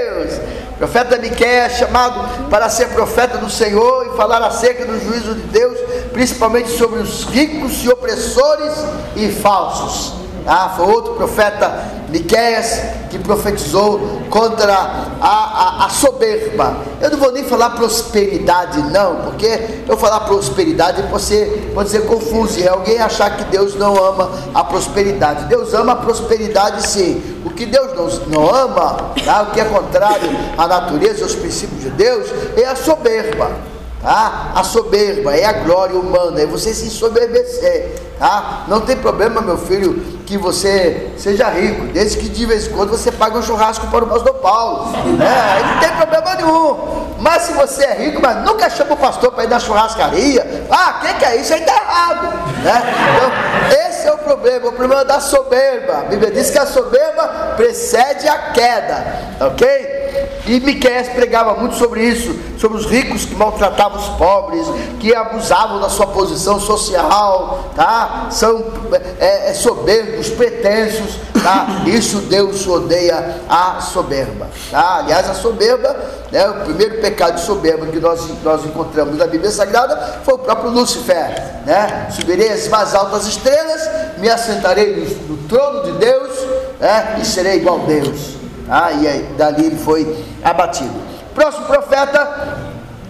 Profeta 0.83 1.17
Miqueias 1.17 1.75
chamado 1.75 2.49
para 2.51 2.69
ser 2.69 2.89
profeta 2.89 3.39
do 3.39 3.49
Senhor 3.49 4.05
e 4.05 4.17
falar 4.17 4.43
acerca 4.43 4.85
do 4.85 4.99
juízo 4.99 5.33
de 5.37 5.43
Deus, 5.43 5.79
principalmente 6.13 6.71
sobre 6.71 6.99
os 6.99 7.23
ricos 7.23 7.85
e 7.85 7.89
opressores 7.89 8.75
e 9.15 9.31
falsos. 9.31 10.15
Ah, 10.45 10.75
foi 10.77 10.87
outro 10.87 11.15
profeta, 11.15 11.85
Miqueias, 12.13 12.81
que 13.11 13.19
profetizou 13.19 14.23
contra 14.29 14.73
a, 14.73 15.29
a, 15.29 15.87
a, 15.87 15.89
soberba. 15.89 16.77
Eu 17.01 17.11
não 17.11 17.19
vou 17.19 17.33
nem 17.33 17.43
falar 17.45 17.71
prosperidade, 17.71 18.83
não, 18.91 19.17
porque 19.23 19.83
eu 19.89 19.97
falar 19.97 20.21
prosperidade 20.21 21.03
pode 21.05 21.23
ser, 21.23 21.73
pode 21.75 21.89
ser 21.89 22.07
confuso 22.07 22.61
e 22.61 22.69
alguém 22.69 22.99
achar 23.01 23.37
que 23.37 23.45
Deus 23.45 23.75
não 23.75 23.97
ama 23.97 24.31
a 24.55 24.63
prosperidade. 24.63 25.47
Deus 25.47 25.73
ama 25.73 25.93
a 25.93 25.97
prosperidade 25.97 26.87
sim. 26.87 27.41
O 27.45 27.51
que 27.51 27.65
Deus 27.65 27.93
não, 28.29 28.45
não 28.45 28.55
ama, 28.55 29.13
tá? 29.25 29.43
o 29.43 29.47
que 29.53 29.61
é 29.61 29.65
contrário 29.65 30.31
à 30.57 30.69
natureza 30.69 31.25
aos 31.25 31.35
princípios 31.35 31.83
de 31.83 31.91
Deus, 31.91 32.29
é 32.57 32.67
a 32.67 32.77
soberba. 32.77 33.51
Tá? 34.03 34.51
A 34.57 34.65
soberba 34.65 35.37
é 35.37 35.45
a 35.45 35.53
glória 35.53 35.97
humana, 35.97 36.41
é 36.41 36.47
você 36.47 36.75
se 36.75 36.91
soberbecer. 36.91 37.95
Tá? 38.19 38.65
Não 38.67 38.81
tem 38.81 38.97
problema, 38.97 39.41
meu 39.41 39.57
filho, 39.57 39.95
que 40.27 40.37
você 40.37 41.13
seja 41.17 41.49
rico, 41.49 41.87
desde 41.93 42.19
que 42.19 42.29
de 42.29 42.45
vez 42.45 42.67
em 42.67 42.73
quando 42.73 42.91
você 42.91 43.13
pague 43.13 43.39
um 43.39 43.43
churrasco 43.43 43.87
para 43.87 44.05
o 44.05 44.09
pastor 44.09 44.35
Paulo. 44.35 44.91
Né? 45.17 45.63
Não 45.73 45.81
tem 45.81 45.91
problema 45.97 46.35
nenhum. 46.35 47.17
Mas 47.21 47.43
se 47.43 47.53
você 47.53 47.85
é 47.85 47.95
rico, 47.95 48.21
mas 48.21 48.45
nunca 48.45 48.69
chama 48.69 48.95
o 48.95 48.97
pastor 48.97 49.31
para 49.31 49.45
ir 49.45 49.49
na 49.49 49.61
churrascaria, 49.61 50.67
ah, 50.69 50.99
quem 51.01 51.15
que 51.15 51.25
é 51.25 51.37
isso? 51.37 51.55
Aí 51.55 51.61
está 51.61 51.73
errado. 51.73 52.27
Né? 52.65 52.83
Então, 53.15 53.87
esse 53.87 54.09
é 54.09 54.13
o 54.13 54.19
problema, 54.19 54.69
o 54.69 54.73
problema 54.73 55.05
da 55.05 55.21
soberba. 55.21 55.99
A 55.99 56.03
Bíblia 56.03 56.33
diz 56.33 56.51
que 56.51 56.59
a 56.59 56.67
soberba 56.67 57.55
precede 57.57 58.27
a 58.27 58.51
queda, 58.51 59.05
ok? 59.41 60.02
E 60.47 60.61
Miquel 60.61 60.93
pregava 61.15 61.55
muito 61.55 61.77
sobre 61.77 62.03
isso, 62.03 62.35
sobre 62.59 62.79
os 62.79 62.87
ricos 62.87 63.25
que 63.25 63.35
maltratavam 63.35 63.99
os 63.99 64.09
pobres, 64.11 64.67
que 64.99 65.15
abusavam 65.15 65.81
da 65.81 65.89
sua 65.89 66.07
posição 66.07 66.59
social, 66.61 67.71
tá? 67.75 68.29
São 68.31 68.65
é, 69.19 69.51
é, 69.51 69.55
soberbos, 69.55 70.29
pretensos, 70.31 71.17
tá? 71.43 71.83
Isso 71.87 72.19
Deus 72.23 72.67
odeia 72.67 73.41
a 73.49 73.81
soberba, 73.81 74.49
tá? 74.71 74.99
Aliás, 74.99 75.31
a 75.31 75.35
soberba, 75.35 75.97
né, 76.31 76.49
o 76.49 76.65
primeiro 76.65 77.01
pecado 77.01 77.37
de 77.37 77.43
soberba 77.43 77.87
que 77.87 78.01
nós, 78.01 78.29
nós 78.43 78.65
encontramos 78.65 79.17
na 79.17 79.27
Bíblia 79.27 79.51
Sagrada 79.51 80.21
foi 80.25 80.35
o 80.35 80.39
próprio 80.39 80.71
Lúcifer, 80.71 81.63
né? 81.65 82.09
Subirei 82.11 82.51
as 82.51 82.69
mais 82.69 82.95
altas 82.95 83.27
estrelas, 83.27 83.89
me 84.19 84.29
assentarei 84.29 84.97
no, 84.97 85.37
no 85.37 85.49
trono 85.49 85.85
de 85.85 85.93
Deus, 85.93 86.31
né? 86.81 87.19
E 87.21 87.25
serei 87.25 87.57
igual 87.57 87.81
a 87.83 87.87
Deus. 87.87 88.42
Ah, 88.69 88.93
e 88.93 89.35
dali 89.37 89.67
ele 89.67 89.77
foi 89.77 90.25
abatido. 90.43 90.95
Próximo 91.35 91.67
profeta, 91.67 92.59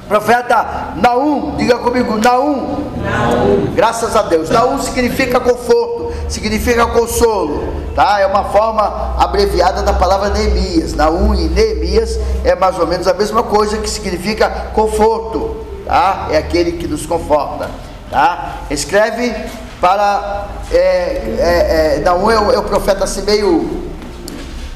profeta 0.09 0.93
Naum, 0.97 1.57
diga 1.57 1.79
comigo, 1.79 2.17
Naum. 2.19 2.91
Naum. 3.03 3.73
Graças 3.75 4.15
a 4.15 4.23
Deus. 4.23 4.49
Naum 4.51 4.79
significa 4.79 5.41
conforto, 5.41 6.13
significa 6.29 6.87
consolo, 6.87 7.73
tá? 7.95 8.21
É 8.21 8.27
uma 8.27 8.45
forma 8.45 9.17
abreviada 9.19 9.83
da 9.83 9.93
palavra 9.93 10.31
Neemias. 10.31 10.95
Naum 10.95 11.35
e 11.35 11.49
Neemias 11.49 12.19
é 12.45 12.55
mais 12.55 12.79
ou 12.79 12.87
menos 12.87 13.07
a 13.07 13.15
mesma 13.15 13.43
coisa 13.43 13.79
que 13.79 13.91
significa 13.91 14.49
conforto, 14.73 15.57
tá? 15.87 16.29
É 16.31 16.39
aquele 16.39 16.73
que 16.73 16.87
nos 16.87 17.05
conforta. 17.07 17.69
tá? 18.11 18.59
Escreve 18.71 19.35
para. 19.81 20.47
É, 20.71 20.77
é, 20.79 21.97
é, 21.99 22.03
não, 22.05 22.31
é 22.31 22.39
o, 22.39 22.53
é 22.53 22.59
o 22.59 22.63
profeta 22.63 23.03
assim 23.03 23.23
meio, 23.23 23.92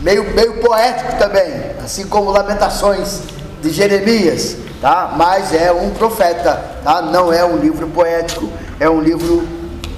meio, 0.06 0.22
meio 0.32 0.54
poético 0.58 1.16
também, 1.18 1.52
assim 1.84 2.06
como 2.06 2.30
Lamentações 2.30 3.22
de 3.60 3.70
Jeremias, 3.70 4.56
tá? 4.80 5.12
Mas 5.16 5.52
é 5.52 5.72
um 5.72 5.90
profeta, 5.90 6.62
tá? 6.84 7.02
Não 7.02 7.32
é 7.32 7.44
um 7.44 7.56
livro 7.56 7.88
poético, 7.88 8.48
é 8.78 8.88
um 8.88 9.00
livro 9.00 9.42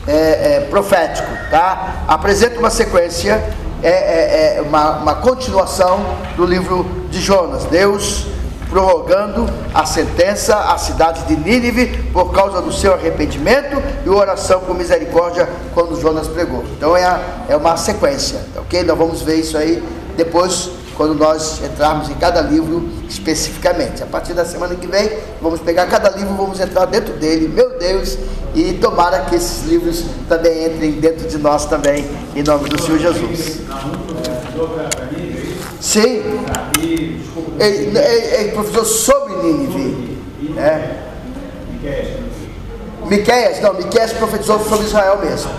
é, 0.06 0.12
é, 0.14 0.66
profético, 0.70 1.28
tá? 1.50 2.04
Apresenta 2.08 2.58
uma 2.58 2.70
sequência, 2.70 3.34
é, 3.82 3.90
é, 3.90 4.56
é 4.56 4.62
uma, 4.62 4.92
uma 4.92 5.14
continuação 5.16 6.00
do 6.36 6.46
livro 6.46 6.86
de 7.10 7.20
Jonas. 7.20 7.64
Deus 7.64 8.26
prorrogando 8.70 9.46
a 9.74 9.84
sentença 9.84 10.56
à 10.56 10.78
cidade 10.78 11.24
de 11.24 11.36
Nínive 11.36 11.86
por 12.12 12.32
causa 12.32 12.60
do 12.62 12.72
seu 12.72 12.94
arrependimento 12.94 13.82
e 14.04 14.08
oração 14.08 14.60
com 14.60 14.74
misericórdia 14.74 15.48
quando 15.74 16.00
Jonas 16.00 16.28
pregou. 16.28 16.64
Então 16.76 16.96
é, 16.96 17.04
a, 17.04 17.20
é 17.48 17.56
uma 17.56 17.76
sequência, 17.76 18.40
ok? 18.56 18.82
Nós 18.84 18.96
vamos 18.96 19.22
ver 19.22 19.36
isso 19.36 19.56
aí 19.56 19.82
depois 20.18 20.70
quando 20.96 21.14
nós 21.14 21.62
entrarmos 21.62 22.10
em 22.10 22.14
cada 22.14 22.40
livro 22.40 22.88
especificamente. 23.08 24.02
A 24.02 24.06
partir 24.06 24.34
da 24.34 24.44
semana 24.44 24.74
que 24.74 24.86
vem, 24.88 25.08
vamos 25.40 25.60
pegar 25.60 25.86
cada 25.86 26.10
livro, 26.10 26.34
vamos 26.34 26.58
entrar 26.58 26.86
dentro 26.86 27.14
dele, 27.14 27.46
meu 27.46 27.78
Deus, 27.78 28.18
e 28.52 28.72
tomara 28.74 29.20
que 29.20 29.36
esses 29.36 29.64
livros 29.64 30.04
também 30.28 30.66
entrem 30.66 30.92
dentro 30.92 31.28
de 31.28 31.38
nós 31.38 31.66
também, 31.66 32.04
em 32.34 32.42
nome 32.42 32.68
do 32.68 32.82
Senhor 32.82 32.98
Jesus. 32.98 33.60
Sim. 35.80 36.22
Ele, 36.80 37.22
ele, 37.60 37.98
ele 37.98 38.52
professor 38.52 38.84
sobre 38.84 39.34
Nínive. 39.36 40.18
É. 40.58 40.98
Miqueias, 43.06 43.60
não, 43.60 43.74
Miqueias 43.74 44.12
profetizou 44.14 44.58
sobre 44.64 44.86
Israel 44.86 45.20
mesmo. 45.20 45.50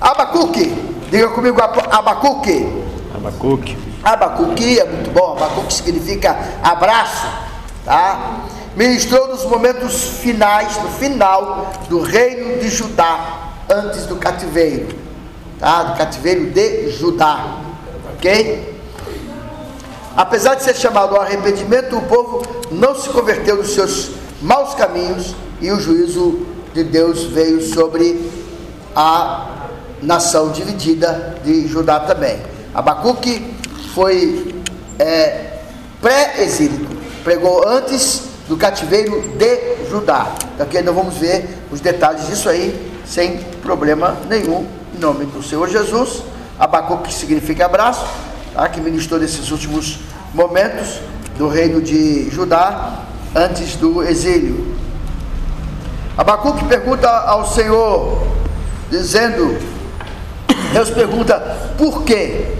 Abacuque, 0.00 0.72
diga 1.10 1.28
comigo 1.30 1.60
Abacuque. 1.60 2.86
Abacuque. 3.18 3.76
Abacuque 4.02 4.78
é 4.80 4.84
muito 4.84 5.10
bom, 5.10 5.36
Abacuque 5.36 5.72
significa 5.72 6.36
abraço, 6.62 7.26
tá? 7.84 8.44
Ministrou 8.76 9.28
nos 9.28 9.44
momentos 9.44 10.02
finais, 10.20 10.80
no 10.82 10.88
final 10.90 11.72
do 11.88 12.00
reino 12.00 12.58
de 12.60 12.68
Judá, 12.68 13.50
antes 13.68 14.06
do 14.06 14.16
cativeiro, 14.16 14.96
tá? 15.58 15.82
Do 15.82 15.98
cativeiro 15.98 16.50
de 16.50 16.90
Judá, 16.90 17.58
ok? 18.14 18.78
Apesar 20.16 20.54
de 20.54 20.64
ser 20.64 20.74
chamado 20.76 21.14
ao 21.14 21.22
arrependimento, 21.22 21.96
o 21.96 22.02
povo 22.02 22.42
não 22.70 22.94
se 22.94 23.08
converteu 23.10 23.56
dos 23.56 23.72
seus 23.74 24.10
maus 24.40 24.74
caminhos 24.74 25.34
e 25.60 25.70
o 25.70 25.80
juízo 25.80 26.46
de 26.72 26.84
Deus 26.84 27.24
veio 27.24 27.60
sobre 27.62 28.30
a 28.94 29.46
nação 30.02 30.50
dividida 30.50 31.36
de 31.44 31.66
Judá 31.66 32.00
também. 32.00 32.57
Abacuque 32.78 33.44
foi 33.92 34.54
é, 35.00 35.58
pré-exílico, 36.00 36.94
pregou 37.24 37.66
antes 37.66 38.22
do 38.46 38.56
cativeiro 38.56 39.20
de 39.36 39.90
Judá. 39.90 40.32
Daqui 40.56 40.80
nós 40.82 40.94
vamos 40.94 41.16
ver 41.16 41.58
os 41.72 41.80
detalhes 41.80 42.28
disso 42.28 42.48
aí, 42.48 42.92
sem 43.04 43.38
problema 43.62 44.16
nenhum, 44.28 44.64
em 44.94 45.00
nome 45.00 45.26
do 45.26 45.42
Senhor 45.42 45.68
Jesus. 45.68 46.22
Abacuque 46.56 47.12
significa 47.12 47.66
abraço, 47.66 48.06
tá? 48.54 48.68
que 48.68 48.80
ministrou 48.80 49.18
nesses 49.18 49.50
últimos 49.50 49.98
momentos 50.32 51.00
do 51.36 51.48
reino 51.48 51.82
de 51.82 52.30
Judá, 52.30 53.00
antes 53.34 53.74
do 53.74 54.04
exílio. 54.04 54.72
Abacuque 56.16 56.64
pergunta 56.66 57.10
ao 57.10 57.44
Senhor, 57.44 58.24
dizendo: 58.88 59.58
Deus 60.72 60.90
pergunta, 60.90 61.74
por 61.76 62.04
quê? 62.04 62.54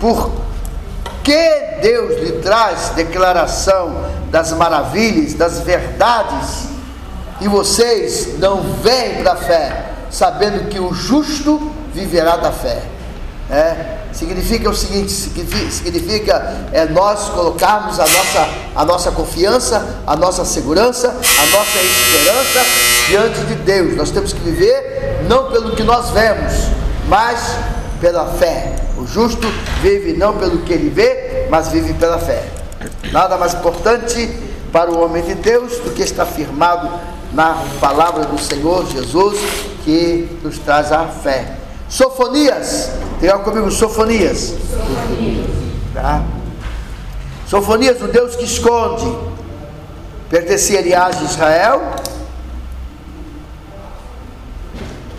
Por 0.00 0.30
que 1.22 1.78
Deus 1.80 2.20
lhe 2.20 2.32
traz 2.42 2.90
declaração 2.90 4.04
das 4.30 4.52
maravilhas, 4.52 5.34
das 5.34 5.60
verdades, 5.60 6.68
e 7.40 7.48
vocês 7.48 8.38
não 8.38 8.62
vêm 8.82 9.22
da 9.22 9.36
fé, 9.36 9.86
sabendo 10.10 10.68
que 10.68 10.78
o 10.78 10.92
justo 10.92 11.72
viverá 11.92 12.36
da 12.36 12.52
fé? 12.52 12.82
É, 13.50 13.98
significa 14.12 14.70
o 14.70 14.74
seguinte: 14.74 15.12
significa 15.12 16.68
é, 16.72 16.86
nós 16.86 17.28
colocarmos 17.28 18.00
a 18.00 18.06
nossa, 18.06 18.48
a 18.74 18.84
nossa 18.84 19.10
confiança, 19.10 20.00
a 20.06 20.16
nossa 20.16 20.44
segurança, 20.44 21.08
a 21.08 21.46
nossa 21.56 21.78
esperança 21.78 22.64
diante 23.08 23.40
de 23.40 23.54
Deus. 23.56 23.96
Nós 23.96 24.10
temos 24.10 24.32
que 24.32 24.40
viver 24.40 25.26
não 25.28 25.50
pelo 25.50 25.76
que 25.76 25.82
nós 25.82 26.10
vemos, 26.10 26.52
mas 27.08 27.56
pela 28.00 28.26
fé. 28.34 28.83
O 29.04 29.06
justo 29.06 29.46
vive 29.82 30.14
não 30.14 30.38
pelo 30.38 30.62
que 30.62 30.72
ele 30.72 30.88
vê, 30.88 31.46
mas 31.50 31.68
vive 31.68 31.92
pela 31.92 32.18
fé. 32.18 32.42
Nada 33.12 33.36
mais 33.36 33.52
importante 33.52 34.30
para 34.72 34.90
o 34.90 35.04
homem 35.04 35.22
de 35.22 35.34
Deus 35.34 35.78
do 35.80 35.90
que 35.90 36.02
estar 36.02 36.24
firmado 36.24 36.90
na 37.34 37.62
palavra 37.78 38.24
do 38.24 38.38
Senhor 38.38 38.86
Jesus, 38.86 39.38
que 39.84 40.38
nos 40.42 40.58
traz 40.58 40.90
a 40.90 41.06
fé. 41.06 41.52
Sofonias, 41.86 42.92
diga 43.20 43.38
comigo, 43.40 43.70
Sofonias. 43.70 44.54
Tá? 45.92 46.22
Sofonias, 47.46 48.00
o 48.00 48.08
Deus 48.08 48.34
que 48.36 48.44
esconde, 48.46 49.14
pertencia 50.30 50.78
aliás 50.78 51.18
a 51.18 51.24
Israel, 51.24 51.82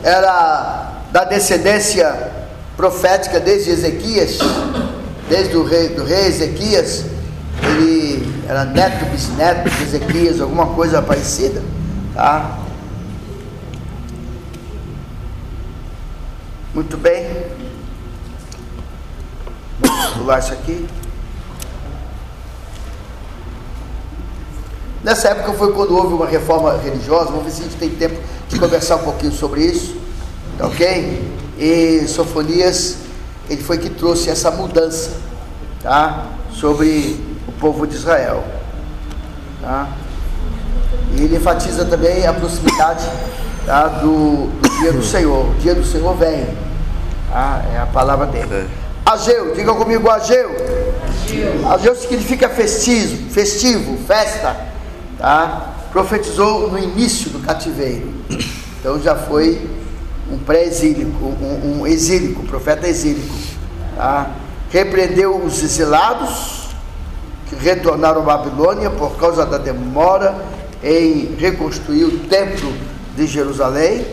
era 0.02 1.02
da 1.12 1.24
descendência 1.24 2.35
profética 2.76 3.40
desde 3.40 3.72
Ezequias, 3.72 4.38
desde 5.30 5.56
o 5.56 5.64
rei, 5.64 5.90
do 5.90 6.04
rei 6.04 6.28
Ezequias, 6.28 7.06
ele 7.64 8.34
era 8.48 8.66
neto, 8.66 9.06
bisneto 9.06 9.70
de 9.70 9.84
Ezequias, 9.84 10.42
alguma 10.42 10.68
coisa 10.68 11.02
parecida, 11.02 11.64
tá? 12.14 12.60
Muito 16.74 16.98
bem. 16.98 17.26
Vamos 19.80 20.08
pular 20.12 20.40
isso 20.40 20.52
aqui. 20.52 20.86
Nessa 25.02 25.30
época 25.30 25.54
foi 25.54 25.72
quando 25.72 25.96
houve 25.96 26.14
uma 26.16 26.28
reforma 26.28 26.78
religiosa. 26.78 27.26
Vamos 27.26 27.46
ver 27.46 27.52
se 27.52 27.62
a 27.62 27.64
gente 27.66 27.78
tem 27.78 27.92
tempo 27.92 28.20
de 28.50 28.60
conversar 28.60 28.98
um 28.98 29.04
pouquinho 29.04 29.32
sobre 29.32 29.62
isso. 29.62 29.96
Tá 30.58 30.68
ok? 30.68 31.35
E 31.58 32.06
Sofonias, 32.08 32.98
ele 33.50 33.64
foi 33.64 33.78
que 33.78 33.90
trouxe 33.90 34.30
essa 34.30 34.52
mudança, 34.52 35.12
tá? 35.82 36.28
Sobre 36.52 37.20
o 37.48 37.52
povo 37.54 37.88
de 37.88 37.96
Israel, 37.96 38.44
tá? 39.62 39.90
E 41.14 41.22
ele 41.24 41.38
enfatiza 41.38 41.86
também 41.86 42.26
a 42.28 42.34
proximidade 42.34 43.06
tá? 43.66 43.88
do, 43.88 44.48
do 44.48 44.80
dia 44.80 44.92
do 44.92 45.04
Senhor. 45.04 45.50
O 45.50 45.56
dia 45.56 45.74
do 45.74 45.86
Senhor 45.86 46.14
vem, 46.16 46.46
tá? 47.32 47.64
É 47.74 47.78
a 47.80 47.86
palavra 47.86 48.26
dele. 48.28 48.48
É. 48.52 48.66
Ageu, 49.06 49.54
diga 49.54 49.74
comigo 49.74 50.10
Ageu. 50.10 50.50
Ageu. 50.50 51.70
Ageu 51.70 51.96
significa 51.96 52.50
festivo, 52.50 53.30
festivo, 53.30 53.98
festa, 54.06 54.56
tá? 55.18 55.74
Profetizou 55.92 56.70
no 56.70 56.78
início 56.78 57.30
do 57.30 57.40
cativeiro. 57.40 58.14
Então 58.80 59.00
já 59.00 59.16
foi 59.16 59.75
um 60.32 60.38
pré-exílico, 60.40 61.26
um, 61.26 61.82
um 61.82 61.88
exílico, 61.88 62.44
profeta 62.44 62.88
exílico. 62.88 63.36
Tá? 63.96 64.32
Repreendeu 64.70 65.38
os 65.38 65.62
exilados 65.64 66.70
que 67.48 67.56
retornaram 67.56 68.22
à 68.22 68.38
Babilônia 68.38 68.90
por 68.90 69.16
causa 69.18 69.46
da 69.46 69.58
demora 69.58 70.36
em 70.84 71.36
reconstruir 71.38 72.06
o 72.06 72.20
templo 72.28 72.74
de 73.16 73.28
Jerusalém. 73.28 74.06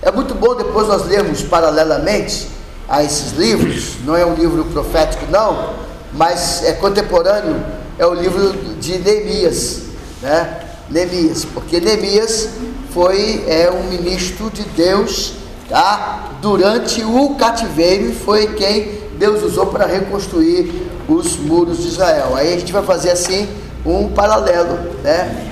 É 0.00 0.10
muito 0.10 0.34
bom 0.34 0.54
depois 0.54 0.88
nós 0.88 1.06
lermos 1.06 1.42
paralelamente 1.42 2.48
a 2.88 3.02
esses 3.02 3.32
livros, 3.32 3.96
não 4.04 4.16
é 4.16 4.26
um 4.26 4.34
livro 4.34 4.64
profético 4.66 5.24
não, 5.30 5.74
mas 6.12 6.62
é 6.64 6.72
contemporâneo, 6.72 7.64
é 7.98 8.06
o 8.06 8.12
livro 8.12 8.52
de 8.80 8.98
Neemias, 8.98 9.82
né? 10.20 10.60
Neemias, 10.90 11.44
porque 11.44 11.80
Neemias 11.80 12.50
foi 12.92 13.44
é, 13.48 13.70
um 13.70 13.84
ministro 13.84 14.50
de 14.50 14.62
Deus 14.62 15.34
tá? 15.68 16.30
durante 16.40 17.02
o 17.02 17.34
cativeiro 17.34 18.10
e 18.10 18.14
foi 18.14 18.54
quem 18.54 19.00
Deus 19.18 19.42
usou 19.42 19.66
para 19.66 19.86
reconstruir 19.86 20.90
os 21.08 21.36
muros 21.36 21.78
de 21.78 21.88
Israel. 21.88 22.34
Aí 22.36 22.54
a 22.54 22.58
gente 22.58 22.72
vai 22.72 22.82
fazer 22.82 23.10
assim 23.10 23.48
um 23.84 24.08
paralelo, 24.08 24.78
né? 25.02 25.48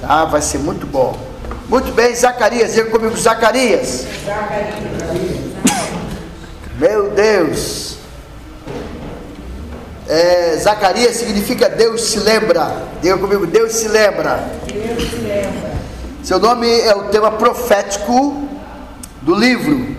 Tá? 0.00 0.24
Vai 0.24 0.42
ser 0.42 0.58
muito 0.58 0.86
bom. 0.86 1.16
Muito 1.68 1.92
bem, 1.92 2.14
Zacarias, 2.14 2.74
diga 2.74 2.90
comigo, 2.90 3.16
Zacarias. 3.16 4.06
Zacarias. 4.26 4.74
Meu 6.78 7.10
Deus. 7.10 7.96
É, 10.08 10.56
Zacarias 10.56 11.16
significa 11.16 11.68
Deus 11.68 12.00
se 12.02 12.18
lembra. 12.18 12.82
Diga 13.00 13.16
comigo, 13.18 13.46
Deus 13.46 13.72
se 13.74 13.86
lembra. 13.86 14.50
Deus 14.66 15.10
se 15.10 15.16
lembra. 15.16 15.79
Seu 16.22 16.38
nome 16.38 16.68
é 16.68 16.94
o 16.94 17.04
tema 17.04 17.32
profético 17.32 18.46
do 19.22 19.34
livro. 19.34 19.96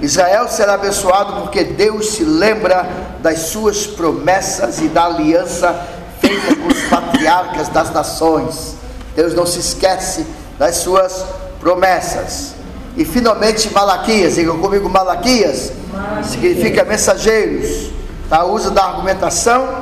Israel 0.00 0.46
será 0.48 0.74
abençoado 0.74 1.42
porque 1.42 1.64
Deus 1.64 2.12
se 2.12 2.24
lembra 2.24 2.88
das 3.20 3.40
suas 3.40 3.84
promessas 3.84 4.80
e 4.80 4.88
da 4.88 5.06
aliança 5.06 5.74
feita 6.20 6.54
com 6.54 6.68
os 6.68 6.80
patriarcas 6.84 7.68
das 7.68 7.92
nações. 7.92 8.76
Deus 9.16 9.34
não 9.34 9.44
se 9.44 9.58
esquece 9.58 10.24
das 10.60 10.76
suas 10.76 11.24
promessas. 11.58 12.54
E 12.96 13.04
finalmente 13.04 13.68
Malaquias, 13.72 14.36
diga 14.36 14.52
comigo 14.54 14.88
Malaquias, 14.88 15.72
significa 16.22 16.84
mensageiros, 16.84 17.90
tá? 18.30 18.44
uso 18.44 18.70
da 18.70 18.84
argumentação 18.84 19.81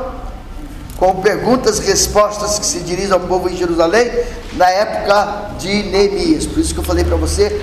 com 1.01 1.15
perguntas 1.23 1.79
e 1.79 1.87
respostas 1.87 2.59
que 2.59 2.67
se 2.67 2.81
dirigem 2.81 3.11
ao 3.11 3.21
povo 3.21 3.49
em 3.49 3.57
Jerusalém 3.57 4.13
na 4.53 4.69
época 4.69 5.53
de 5.59 5.85
Neemias. 5.85 6.45
Por 6.45 6.59
isso 6.59 6.75
que 6.75 6.81
eu 6.81 6.85
falei 6.85 7.03
para 7.03 7.17
você, 7.17 7.59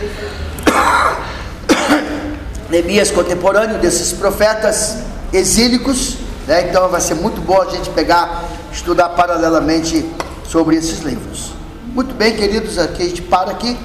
Neemias 2.68 3.12
contemporâneo 3.12 3.78
desses 3.78 4.12
profetas 4.12 4.98
exílicos, 5.32 6.18
né? 6.48 6.68
então 6.68 6.90
vai 6.90 7.00
ser 7.00 7.14
muito 7.14 7.40
bom 7.40 7.62
a 7.62 7.70
gente 7.70 7.92
pegar, 7.92 8.44
estudar 8.74 9.10
paralelamente 9.10 10.04
sobre 10.50 10.76
esses 10.76 11.02
livros. 11.02 11.52
Muito 11.94 12.16
bem, 12.16 12.36
queridos, 12.36 12.80
aqui 12.80 13.04
a 13.04 13.06
gente 13.06 13.22
para 13.22 13.52
aqui. 13.52 13.78